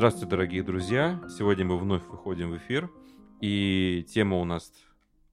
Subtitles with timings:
[0.00, 1.20] Здравствуйте, дорогие друзья!
[1.28, 2.90] Сегодня мы вновь выходим в эфир,
[3.42, 4.72] и тема у нас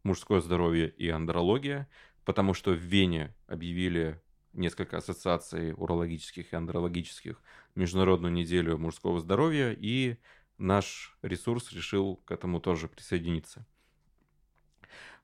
[0.04, 1.88] мужское здоровье и андрология,
[2.25, 7.41] потому что в Вене объявили несколько ассоциаций урологических и андрологических
[7.75, 10.18] Международную неделю мужского здоровья, и
[10.57, 13.65] наш ресурс решил к этому тоже присоединиться.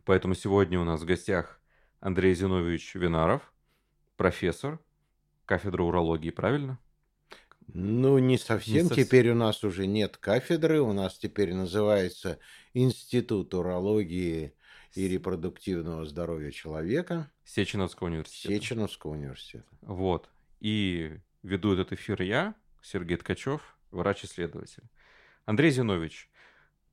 [0.06, 1.60] Поэтому сегодня у нас в гостях
[2.00, 3.52] Андрей Зинович Винаров,
[4.16, 4.80] профессор,
[5.46, 6.80] кафедра урологии, правильно?
[7.68, 8.74] Ну, не совсем.
[8.74, 9.06] Не совсем.
[9.06, 12.40] Теперь у нас уже нет кафедры, у нас теперь называется
[12.74, 14.54] Институт урологии
[14.94, 17.32] и репродуктивного здоровья человека.
[17.46, 18.54] Сеченовского университета.
[18.54, 19.66] Сеченовского университета.
[19.82, 20.30] Вот.
[20.60, 24.84] И веду этот эфир я, Сергей Ткачев, врач-исследователь.
[25.46, 26.30] Андрей Зинович,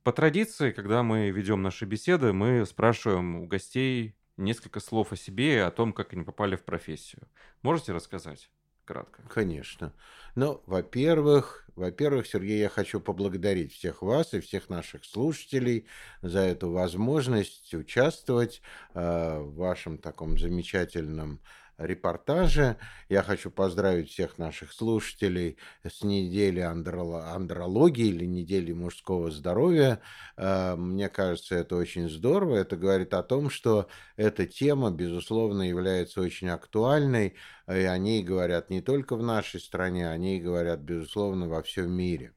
[0.03, 5.55] по традиции, когда мы ведем наши беседы, мы спрашиваем у гостей несколько слов о себе
[5.55, 7.27] и о том, как они попали в профессию.
[7.61, 8.49] Можете рассказать?
[8.85, 9.23] Кратко.
[9.29, 9.93] Конечно.
[10.35, 15.87] Ну, во-первых, во-первых, Сергей, я хочу поблагодарить всех вас и всех наших слушателей
[16.21, 18.61] за эту возможность участвовать
[18.93, 21.41] э, в вашем таком замечательном
[21.85, 22.77] репортаже.
[23.09, 30.01] Я хочу поздравить всех наших слушателей с недели андрологии или недели мужского здоровья.
[30.37, 32.55] Э, мне кажется, это очень здорово.
[32.55, 37.35] Это говорит о том, что эта тема, безусловно, является очень актуальной,
[37.67, 41.91] и о ней говорят не только в нашей стране, о ней говорят, безусловно, во всем
[41.91, 42.33] мире.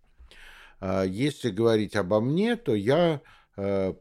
[0.80, 3.20] Э, если говорить обо мне, то я Э,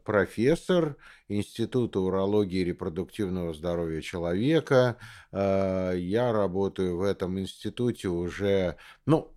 [0.04, 0.96] профессор
[1.28, 4.96] Института урологии и репродуктивного здоровья человека.
[5.32, 9.34] Э, я работаю в этом институте уже, ну,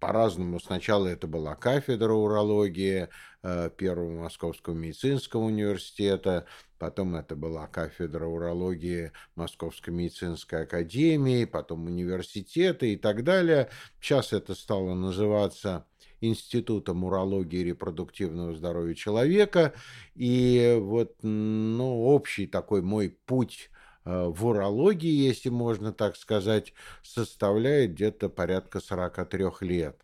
[0.00, 0.58] по-разному.
[0.60, 3.08] Сначала это была кафедра урологии
[3.42, 6.46] э, Первого Московского медицинского университета,
[6.78, 13.68] потом это была кафедра урологии Московской медицинской академии, потом университеты и так далее.
[14.00, 15.86] Сейчас это стало называться
[16.20, 19.74] Институтом урологии и репродуктивного здоровья человека.
[20.14, 23.70] И вот ну, общий такой мой путь
[24.04, 26.72] э, в урологии, если можно так сказать,
[27.02, 30.00] составляет где-то порядка 43 лет.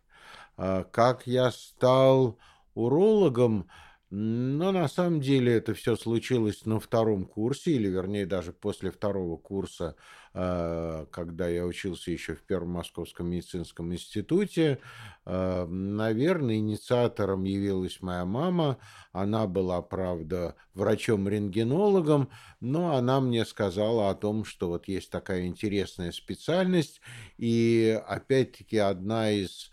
[0.57, 2.39] А как я стал
[2.73, 3.67] урологом,
[4.09, 9.35] но на самом деле это все случилось на втором курсе, или вернее даже после второго
[9.37, 9.95] курса,
[10.33, 14.79] э, когда я учился еще в Первом Московском медицинском институте.
[15.25, 18.77] Э, наверное, инициатором явилась моя мама.
[19.11, 22.29] Она была, правда, врачом-рентгенологом,
[22.61, 27.01] но она мне сказала о том, что вот есть такая интересная специальность.
[27.37, 29.69] И опять-таки одна из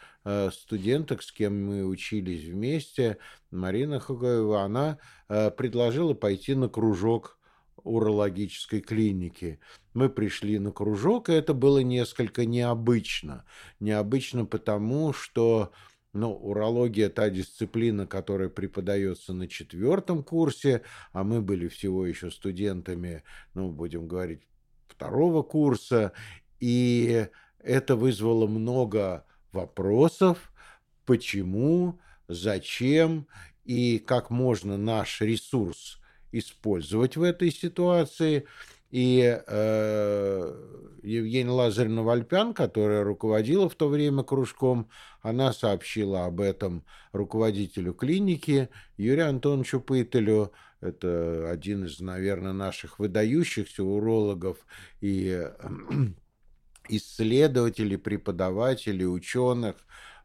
[0.53, 3.19] студенток, с кем мы учились вместе,
[3.51, 4.99] Марина Хугаева, она
[5.29, 7.39] э, предложила пойти на кружок
[7.85, 9.61] урологической клиники.
[9.93, 13.45] Мы пришли на кружок, и это было несколько необычно.
[13.79, 15.73] Необычно потому, что
[16.15, 23.25] ну, урология– та дисциплина, которая преподается на четвертом курсе, а мы были всего еще студентами,
[23.53, 24.43] ну, будем говорить,
[24.87, 26.13] второго курса,
[26.61, 27.27] и
[27.59, 30.53] это вызвало много вопросов,
[31.07, 31.99] почему,
[32.29, 33.27] зачем
[33.65, 35.99] и как можно наш ресурс
[36.33, 38.47] использовать в этой ситуации.
[38.91, 44.89] И э, Евгения Лазаревна Вальпян, которая руководила в то время кружком,
[45.21, 50.53] она сообщила об этом руководителю клиники Юрию Антоновичу Пытелю.
[50.81, 54.59] Это один из, наверное, наших выдающихся урологов
[55.01, 55.45] и
[56.89, 59.77] исследователей, преподавателей, ученых.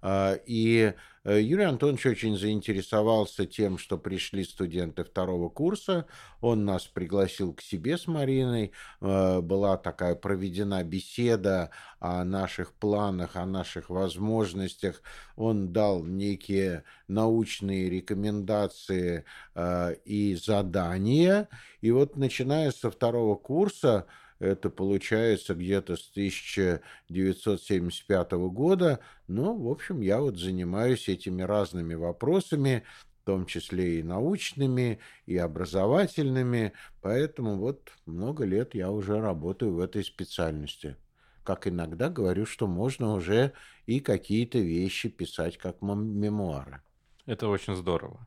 [0.02, 0.94] А, и
[1.26, 6.06] э, Юрий Антонович очень заинтересовался тем, что пришли студенты второго курса.
[6.40, 8.72] Он нас пригласил к себе с Мариной.
[9.02, 15.02] А, была такая проведена беседа о наших планах, о наших возможностях.
[15.36, 21.50] Он дал некие научные рекомендации а, и задания.
[21.82, 24.06] И вот начиная со второго курса
[24.40, 29.00] это получается где-то с 1975 года.
[29.28, 32.84] Ну, в общем, я вот занимаюсь этими разными вопросами,
[33.22, 36.74] в том числе и научными, и образовательными.
[37.02, 40.96] Поэтому вот много лет я уже работаю в этой специальности.
[41.44, 43.54] Как иногда говорю, что можно уже
[43.86, 46.82] и какие-то вещи писать как мемуары.
[47.30, 48.26] Это очень здорово.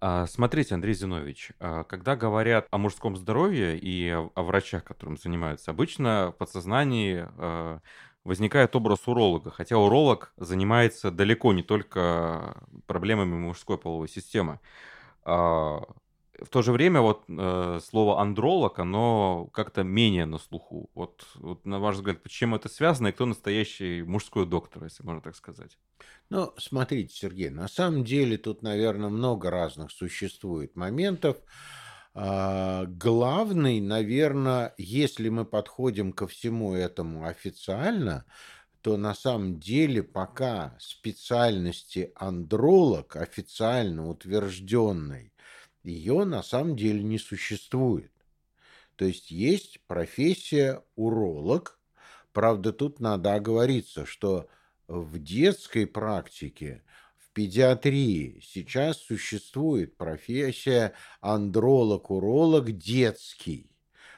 [0.00, 5.70] А, смотрите, Андрей Зинович, а, когда говорят о мужском здоровье и о врачах, которым занимаются,
[5.70, 7.80] обычно в подсознании а,
[8.24, 12.56] возникает образ уролога, хотя уролог занимается далеко не только
[12.86, 14.60] проблемами мужской половой системы.
[16.40, 20.90] В то же время вот э, слово андролог, оно как-то менее на слуху.
[20.94, 25.20] Вот, вот на ваш взгляд, почему это связано и кто настоящий мужской доктор, если можно
[25.20, 25.78] так сказать?
[26.30, 31.38] Ну, смотрите, Сергей, на самом деле тут, наверное, много разных существует моментов.
[32.14, 38.24] А, главный, наверное, если мы подходим ко всему этому официально,
[38.80, 45.32] то на самом деле пока специальности андролог официально утвержденной,
[45.88, 48.12] ее на самом деле не существует.
[48.96, 51.78] То есть есть профессия уролог,
[52.32, 54.48] правда тут надо оговориться, что
[54.86, 56.82] в детской практике
[57.38, 63.70] педиатрии сейчас существует профессия андролог-уролог детский.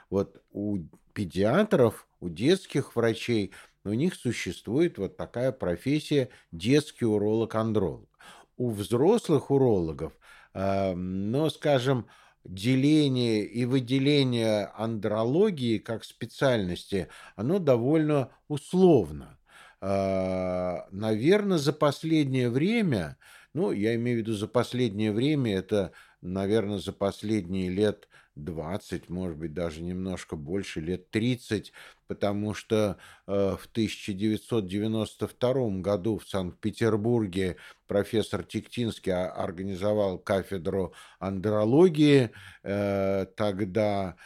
[0.08, 0.78] Вот у
[1.12, 3.52] педиатров, у детских врачей,
[3.84, 8.08] у них существует вот такая профессия детский уролог-андролог.
[8.56, 10.14] У взрослых урологов,
[10.54, 12.06] э, но, скажем,
[12.44, 19.38] деление и выделение андрологии как специальности, оно довольно условно.
[19.80, 23.16] А, наверное, за последнее время,
[23.54, 29.38] ну, я имею в виду за последнее время, это, наверное, за последние лет 20, может
[29.38, 31.72] быть, даже немножко больше, лет 30,
[32.06, 32.96] потому что
[33.26, 37.56] э, в 1992 году в Санкт-Петербурге
[37.86, 42.30] профессор Тиктинский организовал кафедру андрологии,
[42.62, 44.16] э, тогда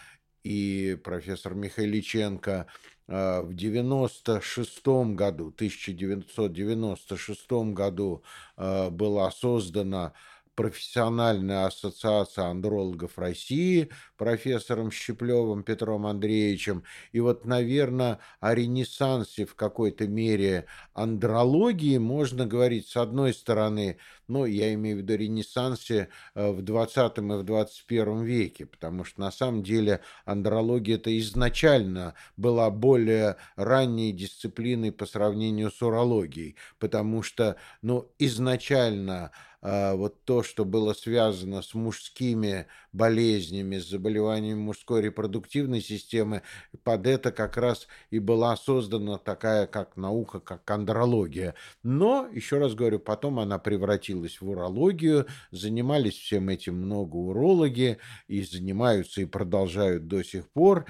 [0.43, 2.67] и профессор Михайличенко–
[3.07, 8.23] а, в 96 году, 1996 году
[8.57, 10.15] а, была создана
[10.55, 16.85] профессиональная ассоциация андрологов России профессором Щеплевым Петром Андреевичем.
[17.13, 23.99] И вот, наверное, о ренессансе в какой-то мере андрологии можно говорить с одной стороны,
[24.29, 29.21] ну, я имею в виду ренессансе э, в 20 и в 21 веке, потому что
[29.21, 37.23] на самом деле андрология это изначально была более ранней дисциплиной по сравнению с урологией, потому
[37.23, 39.33] что, ну, изначально
[39.65, 46.43] а, вот то, что было связано с мужскими болезнями, с заболеваниями мужской репродуктивной системы,
[46.85, 51.55] под это как раз и была создана такая как наука, как андрология.
[51.83, 57.99] Но, еще раз говорю, потом она превратилась в урологию, занимались всем этим много урологи,
[58.29, 60.87] и занимаются и продолжают до сих пор.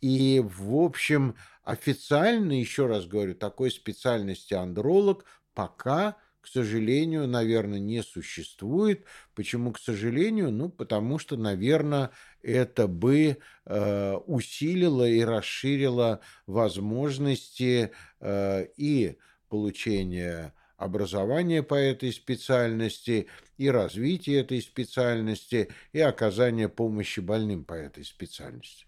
[0.00, 1.34] И, в общем,
[1.64, 6.16] официально, еще раз говорю, такой специальности андролог пока
[6.48, 9.04] к сожалению, наверное, не существует.
[9.34, 10.50] Почему, к сожалению?
[10.50, 12.10] Ну, потому что, наверное,
[12.42, 13.36] это бы
[13.66, 17.90] э, усилило и расширило возможности
[18.20, 19.18] э, и
[19.50, 23.26] получения образования по этой специальности,
[23.58, 28.86] и развития этой специальности, и оказания помощи больным по этой специальности.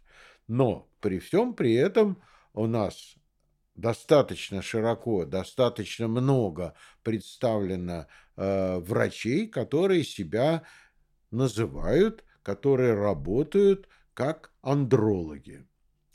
[0.48, 2.22] Но при всем при этом
[2.54, 3.16] у нас
[3.80, 8.06] достаточно широко, достаточно много представлено
[8.36, 10.62] э, врачей, которые себя
[11.30, 15.66] называют, которые работают как андрологи.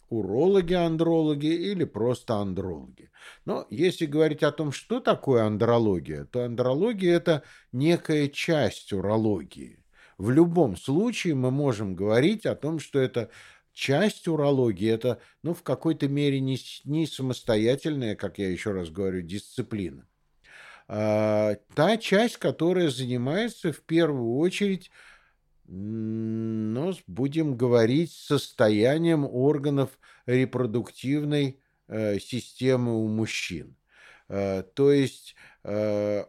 [0.10, 3.10] Урологи, андрологи или просто андрологи.
[3.46, 9.84] Но если говорить о том, что такое андрология, то андрология– это некая часть урологии.
[10.18, 13.30] В любом случае мы можем говорить о том, что это
[13.76, 19.22] часть урологии это, ну, в какой-то мере не, не самостоятельная, как я еще раз говорю,
[19.22, 20.08] дисциплина.
[20.88, 24.90] А, та часть, которая занимается в первую очередь,
[25.68, 29.90] ну, будем говорить, состоянием органов
[30.26, 33.76] репродуктивной э, системы у мужчин.
[34.30, 35.36] Э, то есть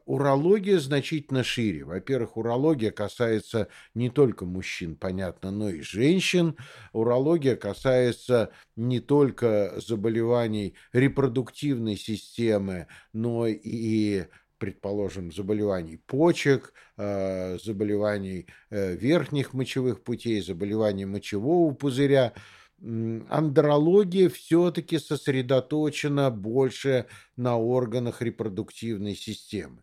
[0.07, 1.85] урология значительно шире.
[1.85, 6.57] Во-первых, урология касается не только мужчин, понятно, но и женщин.
[6.93, 14.25] Урология касается не только заболеваний репродуктивной системы, но и
[14.59, 22.33] предположим, заболеваний почек, э, заболеваний э, верхних мочевых путей, заболеваний мочевого пузыря–
[22.81, 27.07] андрология все-таки сосредоточена больше
[27.37, 29.83] на органах репродуктивной системы.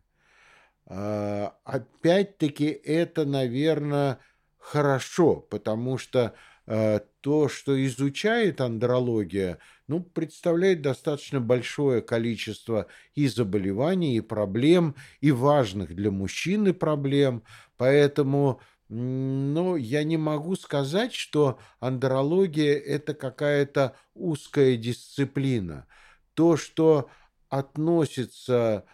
[0.85, 4.19] А, опять-таки это, наверное,
[4.57, 6.33] хорошо, потому что
[6.65, 15.31] а, то, что изучает андрология, ну, представляет достаточно большое количество и заболеваний, и проблем, и
[15.31, 17.43] важных для мужчины проблем.
[17.77, 18.61] Поэтому
[18.93, 25.87] но я не могу сказать, что андрология– это какая-то узкая дисциплина.
[26.35, 27.09] То, что
[27.49, 28.85] относится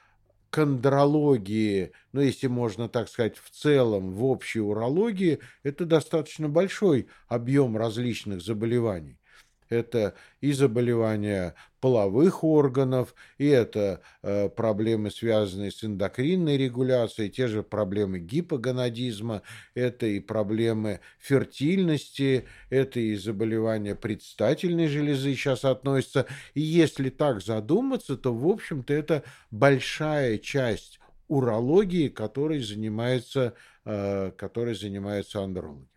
[0.51, 7.10] к андрологии, ну, если можно так сказать, в целом, в общей урологии, это достаточно большой
[7.27, 9.18] объем различных заболеваний.
[9.69, 17.63] Это и заболевания половых органов, и это э, проблемы, связанные с эндокринной регуляцией, те же
[17.63, 19.43] проблемы гипогонадизма,
[19.75, 26.25] это и проблемы фертильности, это и заболевания предстательной железы сейчас относятся.
[26.53, 33.53] И если так задуматься, то, в общем-то, это большая часть урологии, которой занимается,
[33.85, 35.88] э, которой занимается андрологи.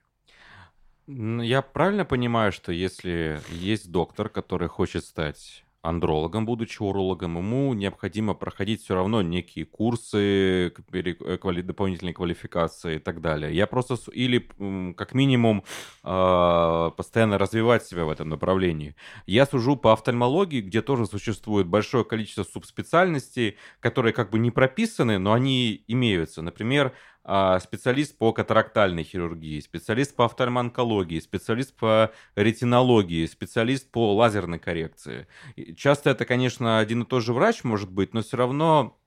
[1.07, 8.35] Я правильно понимаю, что если есть доктор, который хочет стать андрологом, будучи урологом, ему необходимо
[8.35, 13.53] проходить все равно некие курсы, э, дополнительные квалификации и так далее.
[13.53, 14.49] Я просто или
[14.97, 15.65] как минимум
[16.05, 18.95] э, постоянно развивать себя в этом направлении.
[19.27, 25.19] Я сужу по офтальмологии, где тоже существует большое количество субспециальностей, которые как бы не прописаны,
[25.19, 26.43] но они имеются.
[26.43, 26.93] Например, а,
[27.25, 35.29] специалист по катарактальной хирургии, специалист по офтальмонкологии, специалист по ретинологии, специалист по лазерной коррекции.
[35.77, 38.99] часто это, конечно, один и тот же врач может быть, но все равно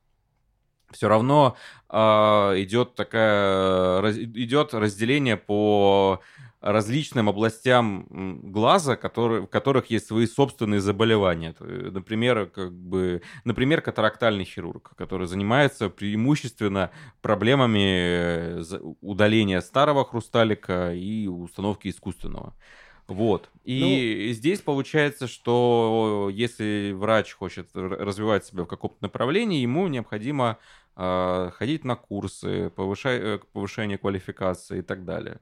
[0.91, 1.57] все равно
[1.89, 6.22] э, идет такая идет разделение по
[6.65, 8.07] различным областям
[8.51, 11.53] глаза, которые, в которых есть свои собственные заболевания.
[11.60, 16.89] Например, как бы, например, катарактальный хирург, который занимается преимущественно
[17.22, 18.63] проблемами э,
[19.01, 22.55] удаления старого хрусталика и установки искусственного.
[23.07, 23.51] Вот.
[23.63, 30.57] И ну, здесь получается, что если врач хочет развивать себя в каком-то направлении, ему необходимо
[30.95, 35.39] э, ходить на курсы, повышать, э, повышение квалификации и так далее.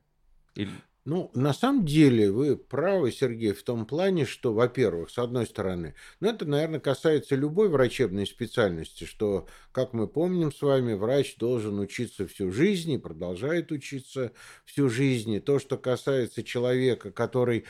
[0.56, 0.72] Или...
[1.06, 5.96] Ну, на самом деле вы правы, Сергей, в том плане, что, во-первых, с одной стороны,
[6.22, 11.78] ну, это, наверное, касается любой врачебной специальности, что, как мы помним с вами, врач должен
[11.80, 14.32] учиться всю жизнь и продолжает учиться
[14.64, 15.34] всю жизнь.
[15.34, 17.66] И то, что касается человека, который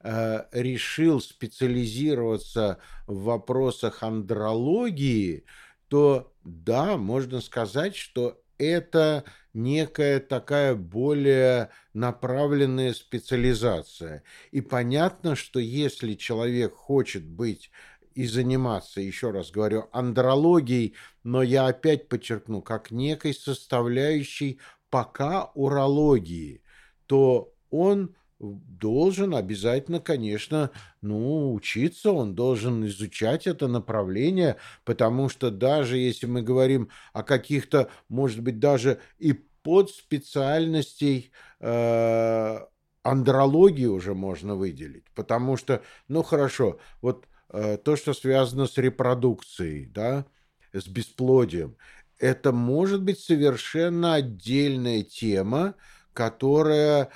[0.00, 5.44] э, решил специализироваться в вопросах андрологии,
[5.86, 14.22] то да, можно сказать, что это некая такая более направленная специализация.
[14.50, 17.70] И понятно, что если человек хочет быть
[18.14, 24.58] и заниматься, еще раз говорю, андрологией, но я опять подчеркну, как некой составляющей
[24.90, 26.62] пока урологии,
[27.06, 30.70] то он должен обязательно, конечно,
[31.00, 37.88] ну, учиться, он должен изучать это направление, потому что даже если мы говорим о каких-то,
[38.08, 39.32] может быть, даже и
[39.62, 41.30] подспециальностей
[41.60, 42.58] э,
[43.04, 49.86] андрологии уже можно выделить, потому что, ну, хорошо, вот э, то, что связано с репродукцией,
[49.86, 50.26] да,
[50.72, 51.76] с бесплодием,
[52.18, 55.74] это может быть совершенно отдельная тема,
[56.12, 57.10] которая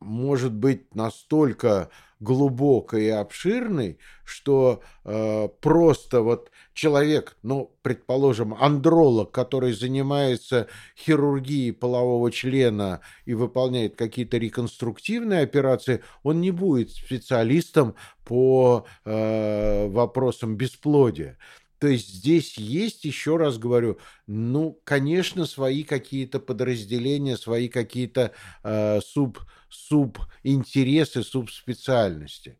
[0.00, 1.90] может быть настолько
[2.22, 12.30] глубокой и обширной, что э, просто вот человек, ну, предположим, андролог, который занимается хирургией полового
[12.30, 21.38] члена и выполняет какие-то реконструктивные операции, он не будет специалистом по э, вопросам бесплодия.
[21.82, 23.98] То есть здесь есть, еще раз говорю,
[24.28, 28.30] ну, конечно, свои какие-то подразделения, свои какие-то
[28.62, 32.56] э, суб, субинтересы, субспециальности.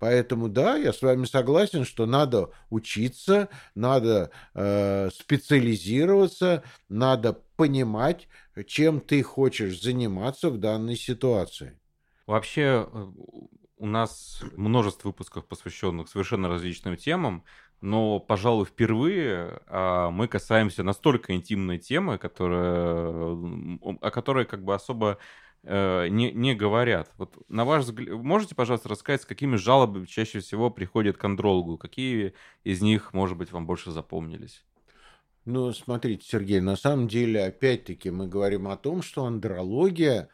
[0.00, 8.26] Поэтому да, я с вами согласен, что надо учиться, надо э, специализироваться, надо понимать,
[8.66, 11.78] чем ты хочешь заниматься в данной ситуации.
[12.26, 13.06] Вообще э,
[13.76, 17.44] у нас множество выпусков, посвященных совершенно различным темам
[17.84, 23.36] но, пожалуй, впервые а, мы касаемся настолько интимной темы, которая,
[24.00, 25.18] о которой как бы особо
[25.64, 27.12] э, не, не говорят.
[27.18, 31.76] Вот на ваш взгляд, можете, пожалуйста, рассказать, с какими жалобами чаще всего приходят к андрологу?
[31.76, 34.64] Какие из них, может быть, вам больше запомнились?
[35.44, 40.30] Ну, смотрите, Сергей, на самом деле, опять-таки, мы говорим о том, что андрология,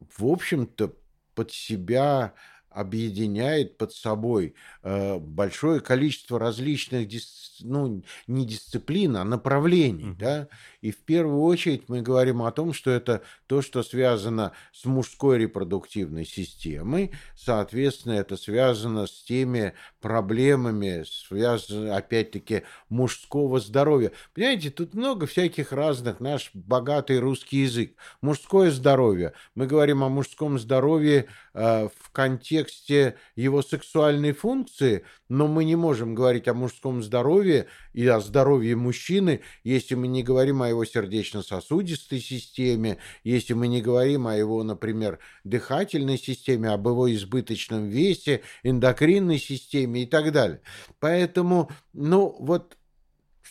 [0.00, 0.94] в общем-то,
[1.34, 2.32] под себя
[2.74, 10.18] объединяет под собой э, большое количество различных, дис, ну, не дисциплин, а направлений, mm-hmm.
[10.18, 10.48] да,
[10.80, 15.38] и в первую очередь мы говорим о том, что это то, что связано с мужской
[15.38, 24.10] репродуктивной системой, соответственно, это связано с теми проблемами, связано, опять-таки, мужского здоровья.
[24.34, 27.94] Понимаете, тут много всяких разных, наш богатый русский язык.
[28.20, 29.32] Мужское здоровье.
[29.54, 35.76] Мы говорим о мужском здоровье э, в контексте контексте его сексуальной функции, но мы не
[35.76, 40.84] можем говорить о мужском здоровье и о здоровье мужчины, если мы не говорим о его
[40.84, 48.42] сердечно-сосудистой системе, если мы не говорим о его, например, дыхательной системе, об его избыточном весе,
[48.62, 50.60] эндокринной системе и так далее.
[51.00, 52.76] Поэтому, ну, вот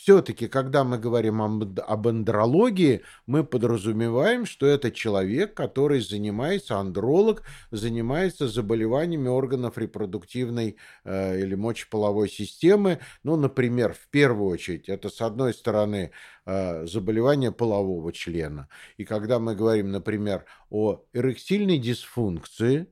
[0.03, 8.49] все-таки, когда мы говорим об андрологии, мы подразумеваем, что это человек, который занимается, андролог, занимается
[8.49, 12.99] заболеваниями органов репродуктивной э, или мочеполовой системы.
[13.23, 16.11] Ну, например, в первую очередь, это, с одной стороны,
[16.45, 18.67] э, заболевание полового члена.
[18.97, 22.87] И когда мы говорим, например, о эректильной дисфункции,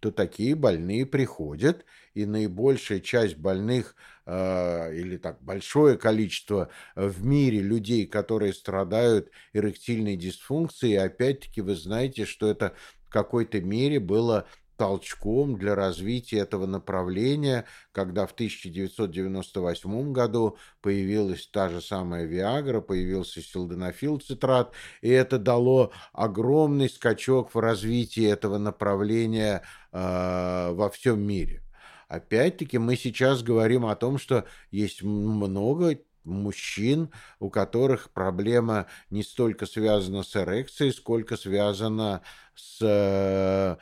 [0.00, 3.94] то такие больные приходят, и наибольшая часть больных
[4.26, 12.24] э, или так большое количество в мире людей, которые страдают эректильной дисфункцией, опять-таки вы знаете,
[12.24, 14.46] что это в какой-то мере было
[14.80, 23.42] толчком для развития этого направления, когда в 1998 году появилась та же самая Виагра, появился
[23.42, 24.72] силденафил цитрат,
[25.02, 31.62] и это дало огромный скачок в развитии этого направления э, во всем мире.
[32.08, 39.66] Опять-таки мы сейчас говорим о том, что есть много мужчин, у которых проблема не столько
[39.66, 42.22] связана с эрекцией, сколько связана
[42.54, 43.76] с э,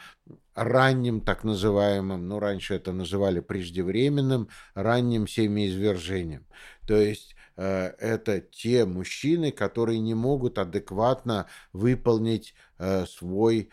[0.54, 6.46] ранним так называемым, ну раньше это называли преждевременным, ранним семяизвержением.
[6.86, 13.70] То есть э, это те мужчины, которые не могут адекватно выполнить э, свой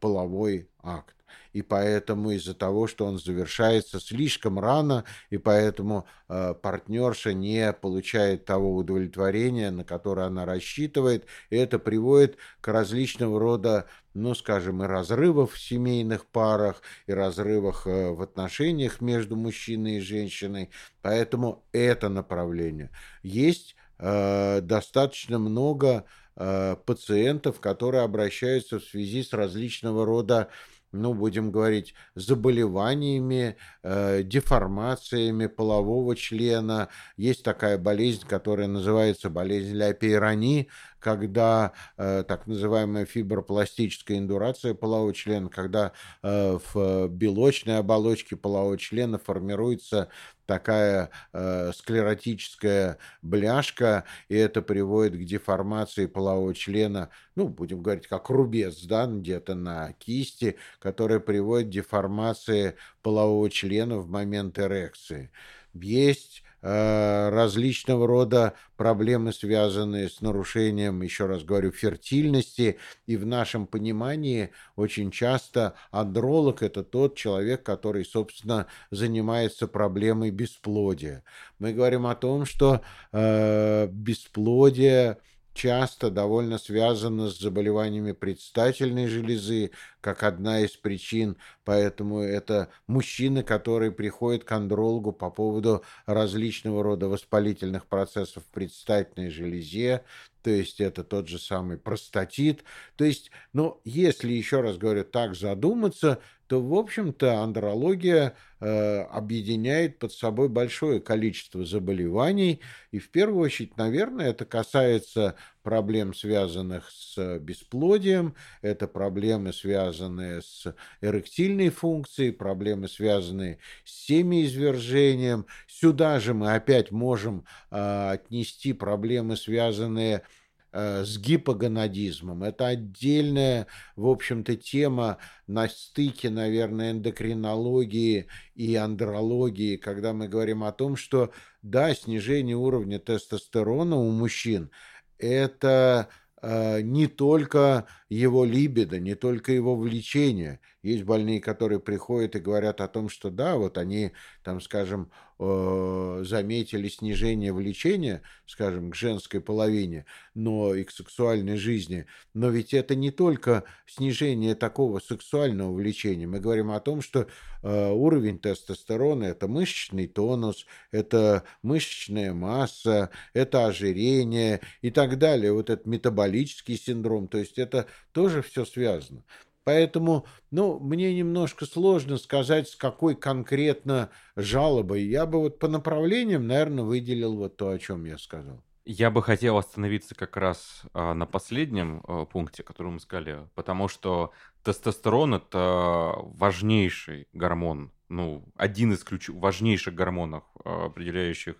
[0.00, 1.15] половой акт
[1.56, 8.44] и поэтому из-за того, что он завершается слишком рано, и поэтому э, партнерша не получает
[8.44, 14.86] того удовлетворения, на которое она рассчитывает, и это приводит к различного рода, ну, скажем, и
[14.86, 20.68] разрывов в семейных парах, и разрывах э, в отношениях между мужчиной и женщиной.
[21.00, 22.90] Поэтому это направление.
[23.22, 26.04] Есть э, достаточно много
[26.36, 30.50] э, пациентов, которые обращаются в связи с различного рода
[30.92, 36.88] ну, будем говорить, заболеваниями, э, деформациями полового члена.
[37.16, 40.68] Есть такая болезнь, которая называется болезнь Ля Пейрани,
[41.06, 45.92] когда э, так называемая фибропластическая индурация полового члена, когда
[46.24, 50.08] э, в белочной оболочке полового члена формируется
[50.46, 58.28] такая э, склеротическая бляшка, и это приводит к деформации полового члена, ну, будем говорить, как
[58.28, 65.30] рубец, да, где-то на кисти, которая приводит к деформации полового члена в момент эрекции.
[65.72, 72.78] Есть различного рода проблемы, связанные с нарушением, еще раз говорю, фертильности.
[73.06, 81.22] И в нашем понимании очень часто андролог– это тот человек, который, собственно, занимается проблемой бесплодия.
[81.60, 82.80] Мы говорим о том, что
[83.12, 85.18] э, бесплодие–
[85.56, 91.36] часто довольно связано с заболеваниями предстательной железы, как одна из причин.
[91.64, 99.30] Поэтому это мужчины, которые приходят к андрологу по поводу различного рода воспалительных процессов в предстательной
[99.30, 100.04] железе,
[100.46, 102.62] то есть это тот же самый простатит.
[102.94, 109.98] То есть, ну, если, еще раз говорю, так задуматься, то, в общем-то, андрология э, объединяет
[109.98, 112.60] под собой большое количество заболеваний.
[112.92, 120.72] И в первую очередь, наверное, это касается проблем, связанных с бесплодием, это проблемы, связанные с
[121.00, 125.46] эректильной функцией, проблемы, связанные с семяизвержением.
[125.66, 130.45] Сюда же мы опять можем э, отнести проблемы, связанные с
[130.76, 132.42] с гипогонадизмом.
[132.42, 140.72] Это отдельная, в общем-то, тема на стыке, наверное, эндокринологии и андрологии, когда мы говорим о
[140.72, 141.30] том, что,
[141.62, 144.70] да, снижение уровня тестостерона у мужчин–
[145.18, 146.08] это
[146.42, 150.60] э, не только его либидо, не только его влечение.
[150.82, 154.12] Есть больные, которые приходят и говорят о том, что да, вот они,
[154.44, 162.06] там, скажем, э, заметили снижение влечения, скажем, к женской половине, но и к сексуальной жизни.
[162.34, 166.28] Но ведь это не только снижение такого сексуального влечения.
[166.28, 167.26] Мы говорим о том, что
[167.64, 175.52] э, уровень тестостерона– это мышечный тонус, это мышечная масса, это ожирение и так далее.
[175.52, 177.26] Вот этот метаболический синдром.
[177.26, 179.22] То есть это тоже все связано.
[179.64, 185.02] Поэтому, ну, мне немножко сложно сказать, с какой конкретно жалобой.
[185.02, 188.62] Я бы вот по направлениям, наверное, выделил вот то, о чем я сказал.
[188.84, 193.88] Я бы хотел остановиться как раз а, на последнем а, пункте, который мы сказали, потому
[193.88, 194.30] что
[194.62, 199.28] тестостерон это важнейший гормон, ну, один из ключ...
[199.28, 201.56] важнейших гормонов, а, определяющих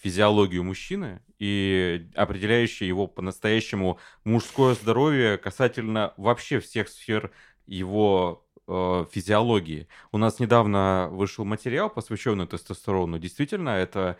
[0.00, 7.30] физиологию мужчины и определяющий его по-настоящему мужское здоровье касательно вообще всех сфер
[7.66, 9.88] его э, физиологии.
[10.12, 13.18] У нас недавно вышел материал, посвященный тестостерону.
[13.18, 14.16] Действительно, это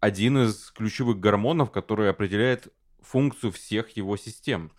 [0.00, 2.68] один из ключевых гормонов, который определяет
[3.00, 4.72] функцию всех его систем.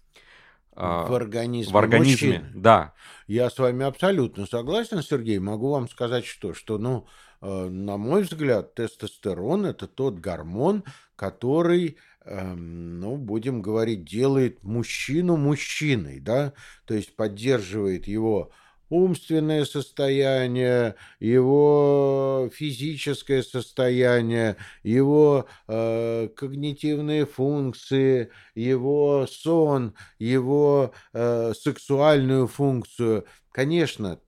[0.75, 1.73] А, в организме.
[1.73, 2.51] В организме, мужчины.
[2.55, 2.93] да.
[3.27, 5.39] Я с вами абсолютно согласен, Сергей.
[5.39, 7.07] Могу вам сказать, что, что ну,
[7.41, 10.83] э, на мой взгляд, тестостерон это тот гормон,
[11.15, 16.53] который, э, ну, будем говорить, делает мужчину мужчиной, да,
[16.85, 18.51] то есть поддерживает его
[18.89, 33.25] умственное состояние, его физическое состояние, его э, когнитивные функции, его сон, его э, сексуальную функцию.
[33.51, 34.19] Конечно,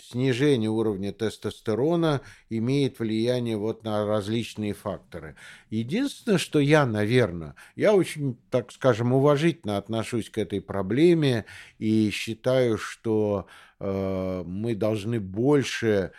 [0.00, 5.36] снижение уровня тестостерона имеет влияние вот на различные факторы.
[5.70, 11.44] Единственное, что я, наверное, я очень, так скажем, уважительно отношусь к этой проблеме
[11.78, 13.46] и считаю, что
[13.80, 16.12] э, мы должны больше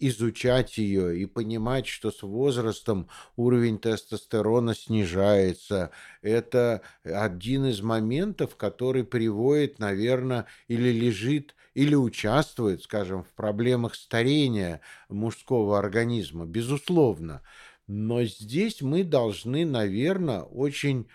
[0.00, 5.90] изучать ее и понимать, что с возрастом уровень тестостерона снижается.
[6.22, 14.80] Это один из моментов, который приводит, наверное, или лежит или участвует, скажем, в проблемах старения
[15.08, 17.42] мужского организма, безусловно.
[17.86, 21.06] Но здесь мы должны, наверное, очень,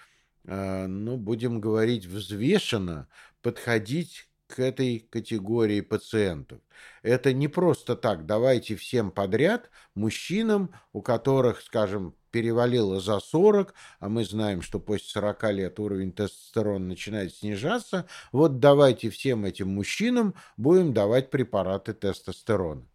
[0.46, 3.10] э, ну, будем говорить, взвешенно
[3.42, 6.60] подходить к этой категории пациентов.
[7.02, 14.10] Это не просто так, давайте всем подряд, мужчинам, у которых, скажем, перевалило за 40, а
[14.10, 20.36] мы знаем, что после 40 лет уровень тестостерона начинает снижаться, вот давайте всем этим мужчинам
[20.56, 22.86] будем давать препараты тестостерона.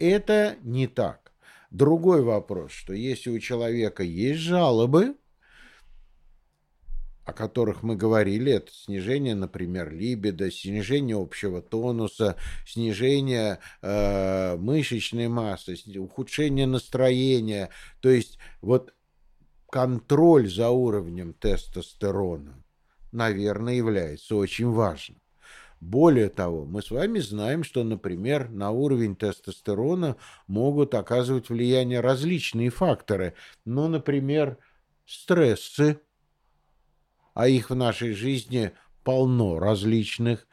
[0.00, 1.32] Это не так.
[1.70, 5.14] Другой вопрос, что если у человека есть жалобы,
[7.26, 15.76] о которых мы говорили, это снижение, например, либидо, снижение общего тонуса, снижение э, мышечной массы,
[15.98, 17.70] ухудшение настроения.
[18.00, 18.94] То есть вот
[19.68, 22.62] контроль за уровнем тестостерона,
[23.10, 25.20] наверное, является очень важным.
[25.80, 32.70] Более того, мы с вами знаем, что, например, на уровень тестостерона могут оказывать влияние различные
[32.70, 33.34] факторы.
[33.64, 34.58] Ну, например,
[35.04, 36.00] стрессы,
[37.36, 38.72] а их в нашей жизни
[39.04, 40.48] полно различных,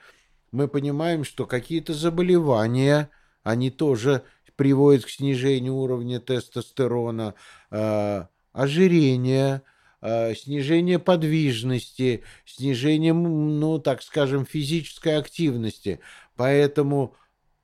[0.52, 3.10] мы понимаем, что какие-то заболевания,
[3.42, 4.24] они тоже
[4.58, 7.36] приводят к снижению уровня тестостерона,
[7.72, 9.62] э, ожирение,
[10.02, 16.02] э, снижение подвижности, снижение, ну, так скажем, физической активности.
[16.36, 17.16] Поэтому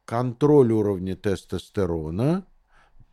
[0.05, 2.45] контроль уровня тестостерона,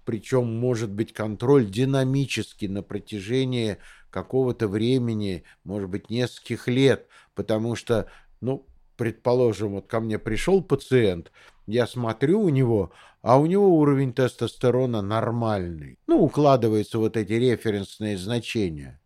[0.06, 8.08] причем может быть контроль динамический на протяжении какого-то времени, может быть, нескольких лет, потому что,
[8.40, 8.66] ну,
[8.96, 11.32] предположим, вот ко мне пришел пациент,
[11.66, 15.98] я смотрю у него, а у него уровень тестостерона нормальный.
[16.06, 19.00] Ну, укладываются вот эти референсные значения.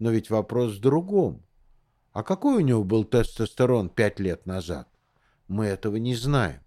[0.00, 1.46] Но ведь вопрос в другом.
[2.12, 4.88] А какой у него был тестостерон пять лет назад?
[5.46, 6.60] Мы этого не знаем.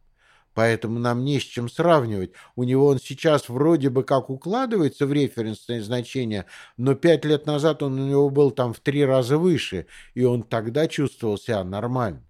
[0.54, 2.32] Поэтому нам не с чем сравнивать.
[2.56, 6.46] У него он сейчас вроде бы как укладывается в референсное значение,
[6.78, 10.44] но пять лет назад он у него был там в три раза выше, и он
[10.44, 12.24] тогда чувствовал себя нормально.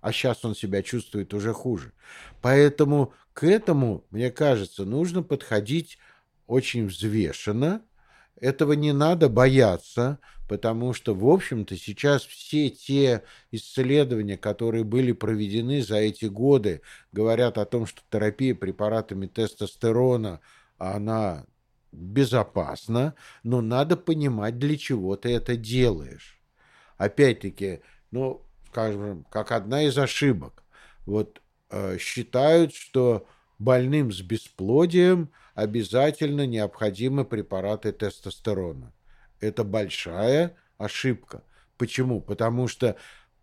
[0.00, 1.92] А сейчас он себя чувствует уже хуже.
[2.40, 5.98] Поэтому к этому, мне кажется, нужно подходить
[6.46, 7.82] очень взвешенно.
[8.40, 15.82] Этого не надо бояться, потому что, в общем-то, сейчас все те исследования, которые были проведены
[15.82, 20.40] за эти годы, говорят о том, что терапия препаратами тестостерона,
[20.78, 21.46] она
[21.90, 26.40] безопасна, но надо понимать, для чего ты это делаешь.
[26.96, 30.62] Опять-таки, ну, скажем, как одна из ошибок.
[31.06, 33.26] Вот э, считают, что
[33.58, 38.92] больным с бесплодием обязательно необходимы препараты тестостерона.
[39.40, 41.42] Это большая ошибка.
[41.76, 42.20] Почему?
[42.20, 42.94] Потому что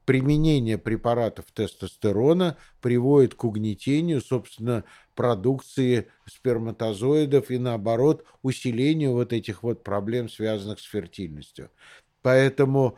[0.06, 9.84] применение препаратов тестостерона приводит к угнетению, собственно, продукции сперматозоидов и, наоборот, усилению вот этих вот
[9.84, 11.70] проблем, связанных с фертильностью.
[12.22, 12.98] Поэтому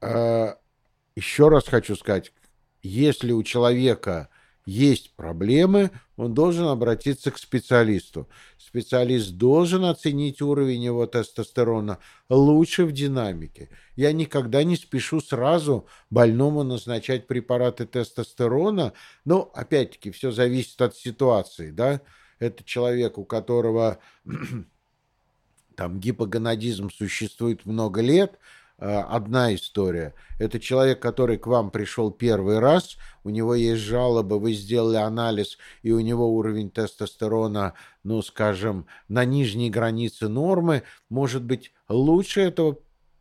[0.00, 0.54] э,
[1.14, 2.32] еще раз хочу сказать,
[2.82, 4.30] если у человека
[4.68, 8.28] есть проблемы, он должен обратиться к специалисту.
[8.58, 13.70] Специалист должен оценить уровень его тестостерона лучше в динамике.
[13.96, 18.92] Я никогда не спешу сразу больному назначать препараты тестостерона,
[19.24, 22.02] но, опять-таки, все зависит от ситуации, да.
[22.38, 24.00] Это человек, у которого
[25.76, 28.38] там гипогонадизм существует много лет,
[28.78, 30.14] одна история.
[30.38, 35.58] Это человек, который к вам пришел первый раз, у него есть жалобы, вы сделали анализ,
[35.82, 40.84] и у него уровень тестостерона, ну, скажем, на нижней границе нормы.
[41.10, 42.78] Может быть, лучше этого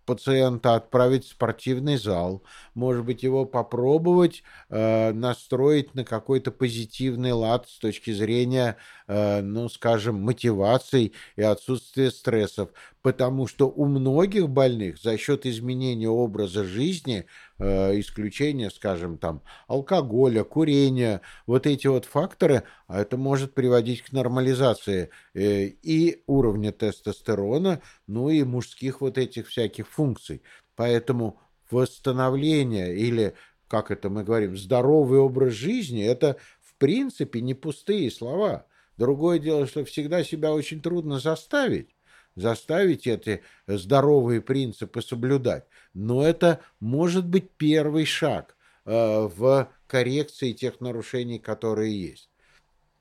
[0.08, 2.42] пациента отправить в спортивный зал,
[2.74, 9.70] может быть, его попробовать э, настроить на какой-то позитивный лад с точки зрения, э, ну,
[9.70, 12.70] скажем, мотиваций и отсутствия стрессов,
[13.04, 17.26] потому что у многих больных за счет изменения образа жизни
[17.60, 25.10] исключение, скажем, там, алкоголя, курения, вот эти вот факторы, а это может приводить к нормализации
[25.34, 30.42] э, и уровня тестостерона, ну и мужских вот этих всяких функций.
[30.76, 31.40] Поэтому
[31.72, 33.34] восстановление или,
[33.68, 38.68] как это мы говорим, здоровый образ жизни, это в принципе не пустые слова.
[38.98, 41.97] Другое дело, что всегда себя очень трудно заставить
[42.38, 45.66] заставить эти здоровые принципы соблюдать.
[45.94, 52.30] Но это может быть первый шаг э, в коррекции тех нарушений, которые есть.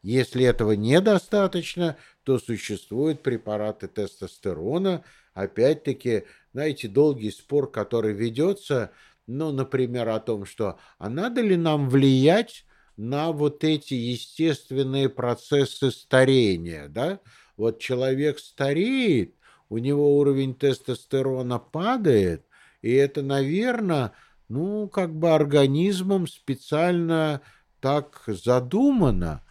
[0.02, 5.04] Если этого недостаточно, то существуют препараты тестостерона.
[5.34, 8.92] Опять-таки, знаете, долгий спор, который ведется,
[9.26, 12.64] ну, например, о том, что а надо ли нам влиять
[12.96, 17.20] на вот эти естественные процессы старения, да?
[17.56, 19.34] Вот человек стареет,
[19.68, 22.44] у него уровень тестостерона падает,
[22.82, 24.12] и это, наверное,
[24.48, 27.40] ну, как бы организмом специально
[27.80, 29.42] так задумано.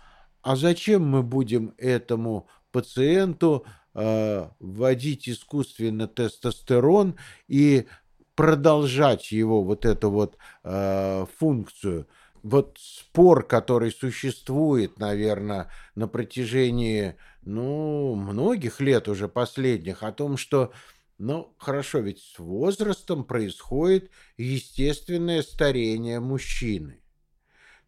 [0.42, 7.16] А зачем мы будем этому пациенту э, вводить искусственно тестостерон
[7.48, 7.88] и
[8.36, 12.08] продолжать его вот эту вот э, функцию?
[12.44, 20.74] Вот спор, который существует, наверное, на протяжении ну, многих лет уже последних, о том, что,
[21.18, 27.02] ну, хорошо, ведь с возрастом происходит естественное старение мужчины.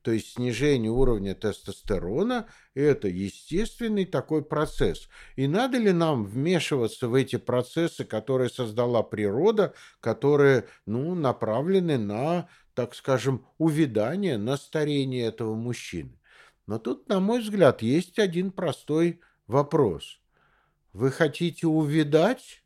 [0.04, 5.10] То есть снижение уровня тестостерона– это естественный такой процесс.
[5.36, 12.48] И надо ли нам вмешиваться в эти процессы, которые создала природа, которые ну, направлены на,
[12.74, 16.18] так скажем, увядание, на старение этого мужчины?
[16.68, 20.20] Но тут, на мой взгляд, есть один простой Вопрос.
[20.92, 22.64] Вы хотите увидать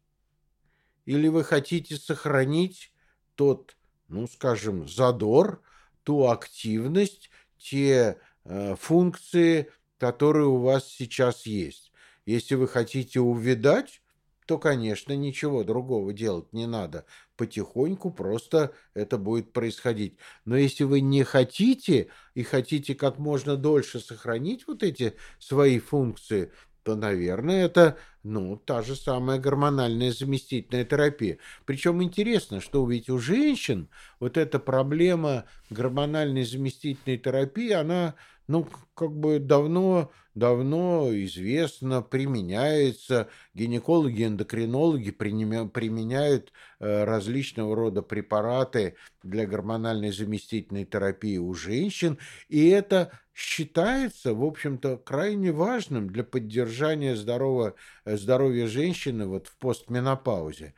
[1.05, 2.91] или вы хотите сохранить
[3.35, 3.75] тот,
[4.07, 5.61] ну, скажем, задор,
[6.03, 11.91] ту активность, те э, функции, которые у вас сейчас есть?
[12.25, 14.01] Если вы хотите увидать,
[14.47, 17.05] то, конечно, ничего другого делать не надо.
[17.37, 20.17] Потихоньку просто это будет происходить.
[20.45, 26.51] Но если вы не хотите и хотите как можно дольше сохранить вот эти свои функции,
[26.83, 31.37] то, наверное, это, ну, та же самая гормональная заместительная терапия.
[31.65, 33.87] Причем интересно, что ведь у женщин
[34.19, 38.15] вот эта проблема гормональной заместительной терапии, она
[38.51, 43.29] ну, как бы давно, давно известно, применяется.
[43.53, 52.17] Гинекологи, эндокринологи применяют э, различного рода препараты для гормональной заместительной терапии у женщин.
[52.49, 59.57] И это считается, в общем-то, крайне важным для поддержания здорового, э, здоровья женщины вот в
[59.57, 60.73] постменопаузе.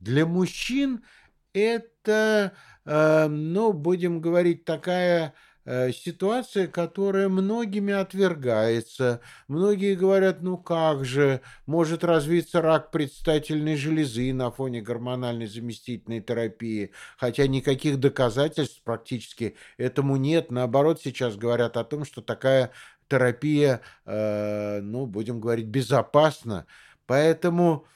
[0.00, 1.04] Для мужчин
[1.52, 2.52] это,
[2.84, 5.34] э, ну, будем говорить, такая
[5.66, 9.20] ситуация, которая многими отвергается.
[9.48, 16.92] Многие говорят, ну как же, может развиться рак предстательной железы на фоне гормональной заместительной терапии,
[17.18, 20.52] хотя никаких доказательств практически этому нет.
[20.52, 22.70] Наоборот, сейчас говорят о том, что такая
[23.08, 26.66] терапия, э, ну, будем говорить, безопасна.
[27.06, 27.86] Поэтому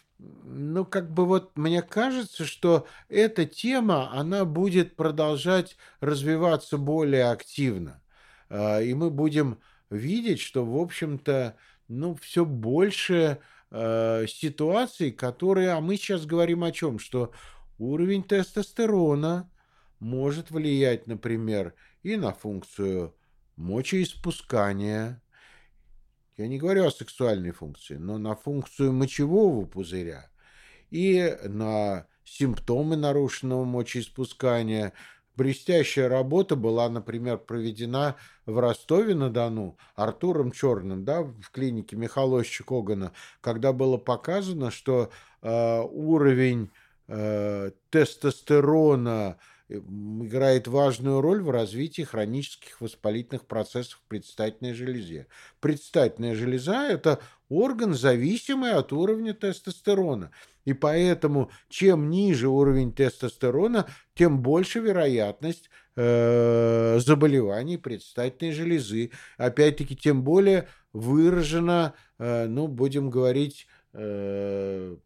[0.44, 8.02] ну, как бы вот мне кажется, что эта тема, она будет продолжать развиваться более активно.
[8.48, 9.58] А, и мы будем
[9.90, 11.56] видеть, что, в общем-то,
[11.88, 13.38] ну, все больше
[13.70, 17.32] э, ситуаций, которые, а мы сейчас говорим о чем, что
[17.78, 19.50] уровень тестостерона
[19.98, 23.14] может влиять, например, и на функцию
[23.56, 25.22] мочеиспускания,
[26.40, 30.30] я не говорю о сексуальной функции, но на функцию мочевого пузыря
[30.90, 34.92] и на симптомы нарушенного мочеиспускания,
[35.36, 43.72] Блестящая работа была, например, проведена в Ростове-на-Дону Артуром Черным, да, в клинике Михаловича Когана, когда
[43.72, 45.08] было показано, что
[45.40, 46.70] э, уровень
[47.08, 49.38] э, тестостерона
[49.70, 55.26] играет важную роль в развитии хронических воспалительных процессов в предстательной железе.
[55.60, 60.30] Предстательная железа– это орган, зависимый от уровня тестостерона.
[60.64, 69.10] И поэтому, чем ниже уровень тестостерона, тем больше вероятность э, заболеваний предстательной железы.
[69.38, 74.96] Опять-таки, тем более выражена, э, ну, будем говорить, э,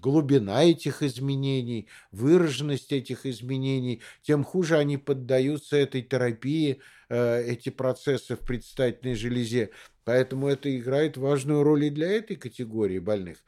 [0.00, 8.36] глубина этих изменений, выраженность этих изменений, тем хуже они поддаются этой терапии, э, эти процессы
[8.36, 9.70] в предстательной железе.
[10.04, 13.38] Поэтому это играет важную роль и для этой категории больных.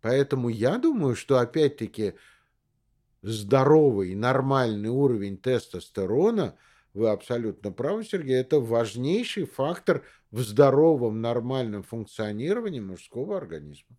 [0.00, 2.14] Поэтому я думаю, что опять-таки
[3.22, 6.56] здоровый, нормальный уровень тестостерона,
[6.92, 13.96] вы абсолютно правы, Сергей, это важнейший фактор в здоровом, нормальном функционировании мужского организма.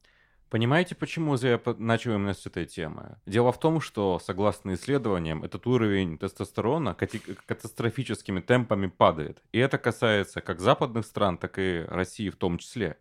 [0.54, 3.18] Понимаете, почему я начал именно с этой темы?
[3.26, 9.42] Дело в том, что, согласно исследованиям, этот уровень тестостерона катастрофическими темпами падает.
[9.52, 12.98] И это касается как западных стран, так и России в том числе.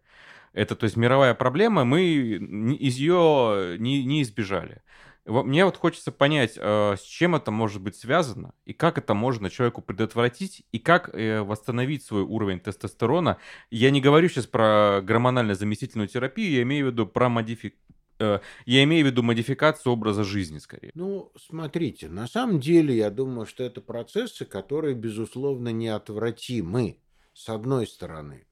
[0.55, 4.81] Это, то есть, мировая проблема, мы из ее не, не избежали.
[5.25, 9.51] Мне вот хочется понять, э, с чем это может быть связано, и как это можно
[9.51, 13.39] человеку предотвратить, и как э, восстановить свой уровень тестостерона.
[13.71, 17.75] Я не говорю сейчас про гормонально-заместительную терапию, я имею в виду про модифи...
[18.19, 20.91] Э, я имею в виду модификацию образа жизни, скорее.
[20.95, 26.99] Ну, смотрите, на самом деле, я думаю, что это процессы, которые, безусловно, неотвратимы,
[27.33, 28.47] с одной стороны.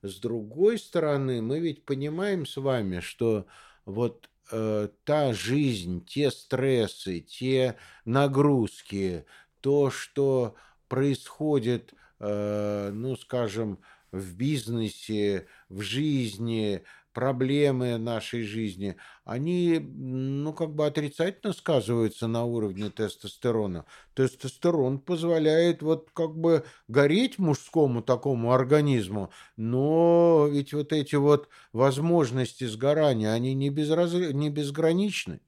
[0.00, 3.46] С другой стороны, мы ведь понимаем с вами, что
[3.84, 9.24] вот э, та жизнь, те стрессы, те нагрузки,
[9.60, 10.54] то, что
[10.88, 13.78] происходит, э, ну, скажем,
[14.12, 16.82] в бизнесе, в жизни,
[17.18, 23.86] проблемы нашей жизни, они, ну, как бы отрицательно сказываются на уровне тестостерона.
[24.14, 32.68] Тестостерон позволяет вот как бы гореть мужскому такому организму, но ведь вот эти вот возможности
[32.68, 34.12] сгорания, они не, безраз...
[34.12, 35.40] не безграничны.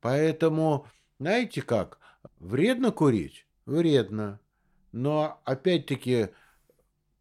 [0.00, 0.86] Поэтому,
[1.18, 1.98] знаете как,
[2.38, 3.44] вредно курить?
[3.66, 4.38] Вредно.
[4.92, 6.28] Но, опять-таки,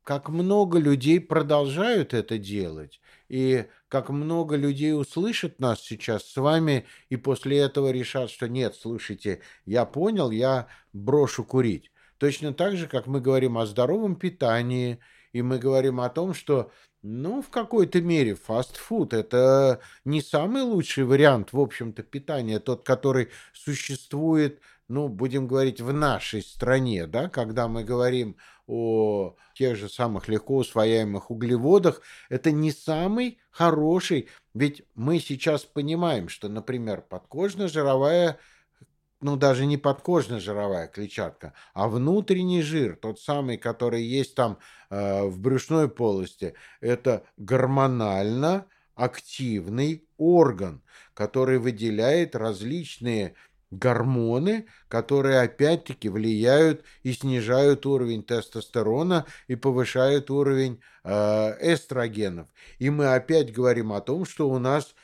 [0.08, 6.86] как много людей продолжают это делать, и как много людей услышат нас сейчас с вами,
[7.10, 11.92] и после этого решат, что нет, слушайте, я понял, я брошу курить.
[12.20, 15.00] Точно так же, как мы говорим о здоровом питании,
[15.34, 21.04] и мы говорим о том, что, ну, в какой-то мере фастфуд– это не самый лучший
[21.04, 27.68] вариант, в общем-то, питания, тот, который существует, ну, будем говорить, в нашей стране, да, когда
[27.68, 35.20] мы говорим о тех же самых легко усвояемых углеводах, это не самый хороший, ведь мы
[35.20, 38.38] сейчас понимаем, что, например, подкожно-жировая
[39.20, 44.60] ну, даже не подкожно-жировая клетчатка, а внутренний жир, тот самый, который есть там
[44.92, 53.34] э, в брюшной полости, это гормонально активный орган, который выделяет различные
[53.72, 62.48] гормоны, которые опять-таки влияют и снижают уровень тестостерона и повышают уровень э, эстрогенов.
[62.80, 64.96] И мы опять говорим о том, что у нас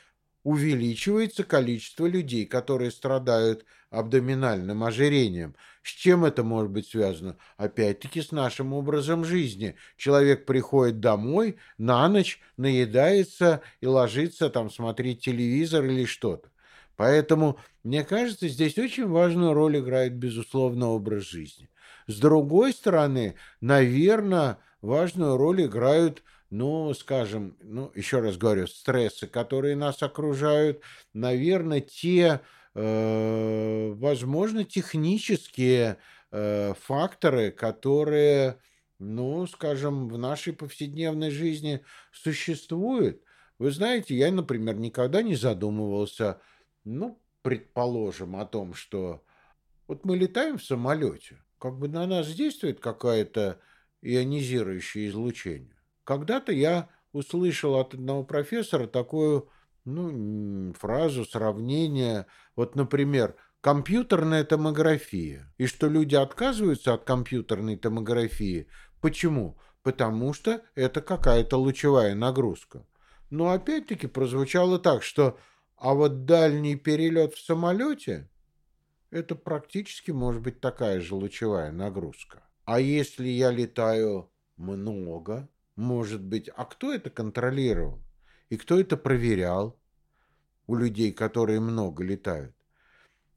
[0.44, 5.54] увеличивается количество людей, которые страдают абдоминальным ожирением.
[5.82, 7.36] С чем это может быть связано?
[7.56, 9.76] Опять-таки с нашим образом жизни.
[9.96, 16.48] Человек приходит домой на ночь, наедается и ложится там смотреть телевизор или что-то.
[16.96, 21.68] Поэтому, мне кажется, здесь очень важную роль играет, безусловно, образ жизни.
[22.06, 29.76] С другой стороны, наверное, важную роль играют, ну, скажем, ну, еще раз говорю, стрессы, которые
[29.76, 32.40] нас окружают, наверное, те,
[32.74, 35.98] э, возможно, технические
[36.32, 38.60] э, факторы, которые,
[38.98, 43.22] ну, скажем, в нашей повседневной жизни существуют.
[43.58, 46.40] Вы знаете, я, например, никогда не задумывался
[46.84, 49.22] ну, предположим, о том, что
[49.86, 53.60] вот мы летаем в самолете, как бы на нас действует какое-то
[54.00, 55.76] ионизирующее излучение.
[56.04, 59.50] Когда-то я услышал от одного профессора такую
[59.84, 62.26] ну, фразу, сравнение.
[62.56, 65.52] Вот, например, компьютерная томография.
[65.58, 68.68] И что люди отказываются от компьютерной томографии.
[69.02, 69.58] Почему?
[69.82, 72.86] Потому что это какая-то лучевая нагрузка.
[73.28, 75.38] Но опять-таки прозвучало так, что
[75.76, 78.28] а вот дальний перелет в самолете–
[79.14, 82.42] это практически может быть такая же лучевая нагрузка.
[82.64, 88.00] А если я летаю много, может быть, а кто это контролировал?
[88.48, 89.78] И кто это проверял
[90.66, 92.56] у людей, которые много летают?